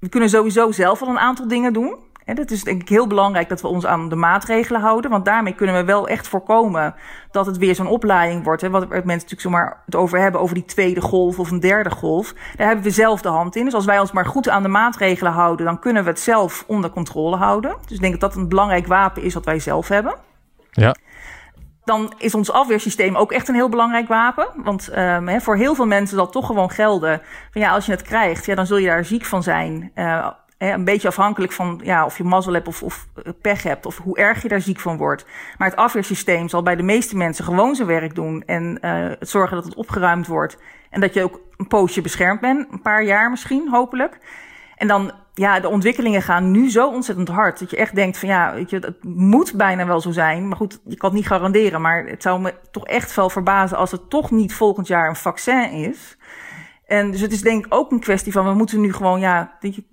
[0.00, 1.96] we kunnen sowieso zelf al een aantal dingen doen.
[2.28, 5.10] En het is denk ik heel belangrijk dat we ons aan de maatregelen houden.
[5.10, 6.94] Want daarmee kunnen we wel echt voorkomen
[7.30, 8.62] dat het weer zo'n opleiding wordt.
[8.62, 11.90] Hè, wat mensen natuurlijk zomaar het over hebben, over die tweede golf of een derde
[11.90, 12.34] golf.
[12.56, 13.64] Daar hebben we zelf de hand in.
[13.64, 16.64] Dus als wij ons maar goed aan de maatregelen houden, dan kunnen we het zelf
[16.66, 17.76] onder controle houden.
[17.86, 20.14] Dus ik denk dat dat een belangrijk wapen is wat wij zelf hebben.
[20.70, 20.94] Ja.
[21.84, 24.48] Dan is ons afweersysteem ook echt een heel belangrijk wapen.
[24.56, 27.20] Want um, hè, voor heel veel mensen zal toch gewoon gelden.
[27.50, 29.90] Van ja, als je het krijgt, ja, dan zul je daar ziek van zijn.
[29.94, 30.28] Uh,
[30.58, 33.08] een beetje afhankelijk van ja, of je mazzel hebt of, of
[33.40, 33.86] pech hebt.
[33.86, 35.26] Of hoe erg je daar ziek van wordt.
[35.58, 38.42] Maar het afweersysteem zal bij de meeste mensen gewoon zijn werk doen.
[38.46, 40.58] En uh, het zorgen dat het opgeruimd wordt.
[40.90, 42.66] En dat je ook een poosje beschermd bent.
[42.70, 44.18] Een paar jaar misschien, hopelijk.
[44.76, 47.58] En dan, ja, de ontwikkelingen gaan nu zo ontzettend hard.
[47.58, 50.48] Dat je echt denkt van ja, weet je, het moet bijna wel zo zijn.
[50.48, 51.80] Maar goed, je kan het niet garanderen.
[51.80, 55.16] Maar het zou me toch echt wel verbazen als het toch niet volgend jaar een
[55.16, 56.16] vaccin is.
[56.86, 59.56] En dus het is denk ik ook een kwestie van we moeten nu gewoon, ja,
[59.60, 59.84] denk je,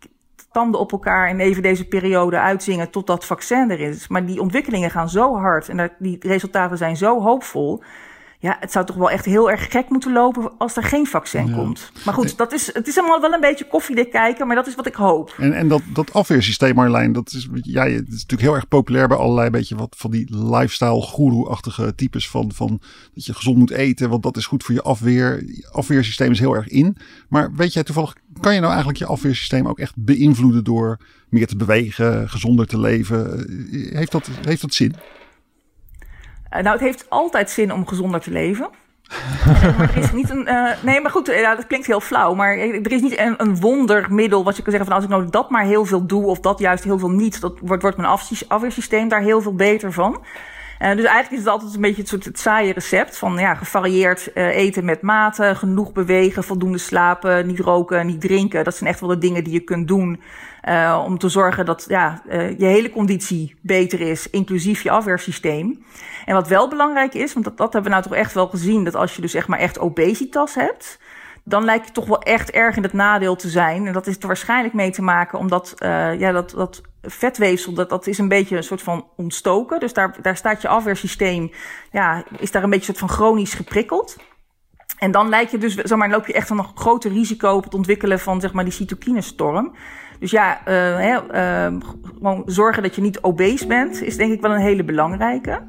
[0.56, 4.08] tanden op elkaar en even deze periode uitzingen tot dat vaccin er is.
[4.08, 7.84] Maar die ontwikkelingen gaan zo hard en die resultaten zijn zo hoopvol.
[8.40, 11.48] Ja, het zou toch wel echt heel erg gek moeten lopen als er geen vaccin
[11.48, 11.56] ja.
[11.56, 11.92] komt.
[12.06, 14.76] Maar goed, dat is, het is allemaal wel een beetje koffiedik kijken, maar dat is
[14.76, 15.36] wat ik hoop.
[15.38, 19.08] En, en dat, dat afweersysteem, Marjolein, dat is, ja, het is natuurlijk heel erg populair
[19.08, 22.82] bij allerlei beetje wat van die lifestyle guru-achtige types van, van
[23.14, 25.44] dat je gezond moet eten, want dat is goed voor je afweer.
[25.72, 26.98] Afweersysteem is heel erg in.
[27.30, 31.48] Maar weet jij toevallig, kan je nou eigenlijk je afweersysteem ook echt beïnvloeden door meer
[31.48, 33.48] te bewegen, gezonder te leven?
[33.94, 34.96] Heeft dat, heeft dat zin?
[36.56, 38.70] Uh, nou, het heeft altijd zin om gezonder te leven.
[39.80, 40.48] er is niet een.
[40.48, 42.34] Uh, nee, maar goed, dat klinkt heel flauw.
[42.34, 45.30] Maar er is niet een, een wondermiddel wat je kan zeggen van als ik nou
[45.30, 48.20] dat maar heel veel doe, of dat juist heel veel niet, dat wordt, wordt mijn
[48.48, 50.24] afweersysteem daar heel veel beter van.
[50.82, 53.56] Uh, dus eigenlijk is het altijd een beetje het soort het saaie recept van ja,
[53.56, 58.64] gevarieerd uh, eten met mate, genoeg bewegen, voldoende slapen, niet roken, niet drinken.
[58.64, 60.22] Dat zijn echt wel de dingen die je kunt doen
[60.70, 65.86] uh, om te zorgen dat ja, je hele conditie beter is, inclusief je afweersysteem.
[66.26, 68.84] En wat wel belangrijk is, want dat, dat hebben we nou toch echt wel gezien,
[68.84, 71.00] dat als je dus echt maar echt obesitas hebt,
[71.44, 73.88] dan lijkt je toch wel echt erg in het nadeel te zijn.
[73.88, 75.74] En dat is er waarschijnlijk mee te maken omdat
[76.18, 79.80] ja, dat, dat vetweefsel, dat, dat is een beetje een soort van ontstoken.
[79.80, 81.52] Dus daar, daar staat je afweersysteem,
[81.92, 84.16] ja, is daar een beetje een soort van chronisch geprikkeld.
[84.98, 87.64] En dan lijkt je dus, zeg maar, loop je echt een nog groter risico op
[87.64, 89.76] het ontwikkelen van zeg maar, die cytokinestorm.
[90.20, 91.18] Dus ja, uh, hè,
[91.72, 91.80] uh,
[92.18, 95.60] gewoon zorgen dat je niet obese bent, is denk ik wel een hele belangrijke.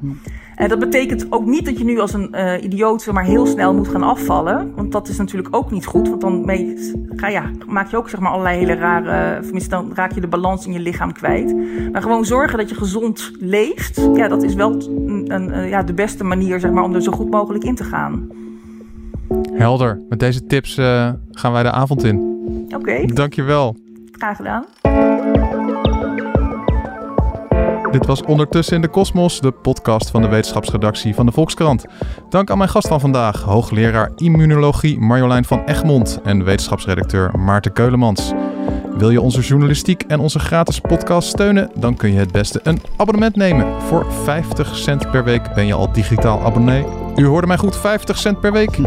[0.55, 3.73] En dat betekent ook niet dat je nu als een uh, idioot maar heel snel
[3.73, 4.71] moet gaan afvallen.
[4.75, 6.09] Want dat is natuurlijk ook niet goed.
[6.09, 6.77] Want dan mee,
[7.15, 9.41] ga, ja, maak je ook zeg maar, allerlei hele rare.
[9.41, 11.55] Tenminste, dan raak je de balans in je lichaam kwijt.
[11.91, 14.09] Maar gewoon zorgen dat je gezond leeft.
[14.13, 17.11] Ja, dat is wel een, een, ja, de beste manier zeg maar, om er zo
[17.11, 18.27] goed mogelijk in te gaan.
[19.53, 20.01] Helder.
[20.09, 22.17] Met deze tips uh, gaan wij de avond in.
[22.65, 22.75] Oké.
[22.75, 23.05] Okay.
[23.05, 23.75] Dankjewel.
[24.17, 24.65] Graag gedaan.
[27.91, 31.85] Dit was Ondertussen in de Kosmos, de podcast van de wetenschapsredactie van de Volkskrant.
[32.29, 38.31] Dank aan mijn gast van vandaag, hoogleraar immunologie Marjolein van Egmond en wetenschapsredacteur Maarten Keulemans.
[38.97, 41.71] Wil je onze journalistiek en onze gratis podcast steunen?
[41.75, 43.81] Dan kun je het beste een abonnement nemen.
[43.81, 46.85] Voor 50 cent per week ben je al digitaal abonnee.
[47.15, 48.77] U hoorde mij goed, 50 cent per week.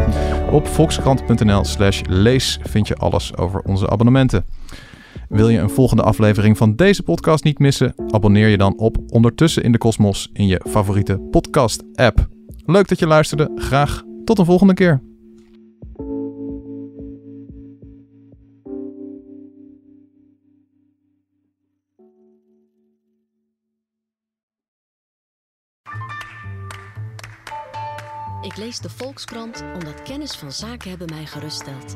[0.51, 4.45] Op volkskrant.nl slash lees vind je alles over onze abonnementen.
[5.31, 7.93] Wil je een volgende aflevering van deze podcast niet missen?
[8.07, 12.27] Abonneer je dan op Ondertussen in de Kosmos in je favoriete podcast-app.
[12.65, 13.51] Leuk dat je luisterde.
[13.55, 15.01] Graag tot een volgende keer.
[28.41, 31.95] Ik lees de Volkskrant omdat kennis van zaken hebben mij geruststelt.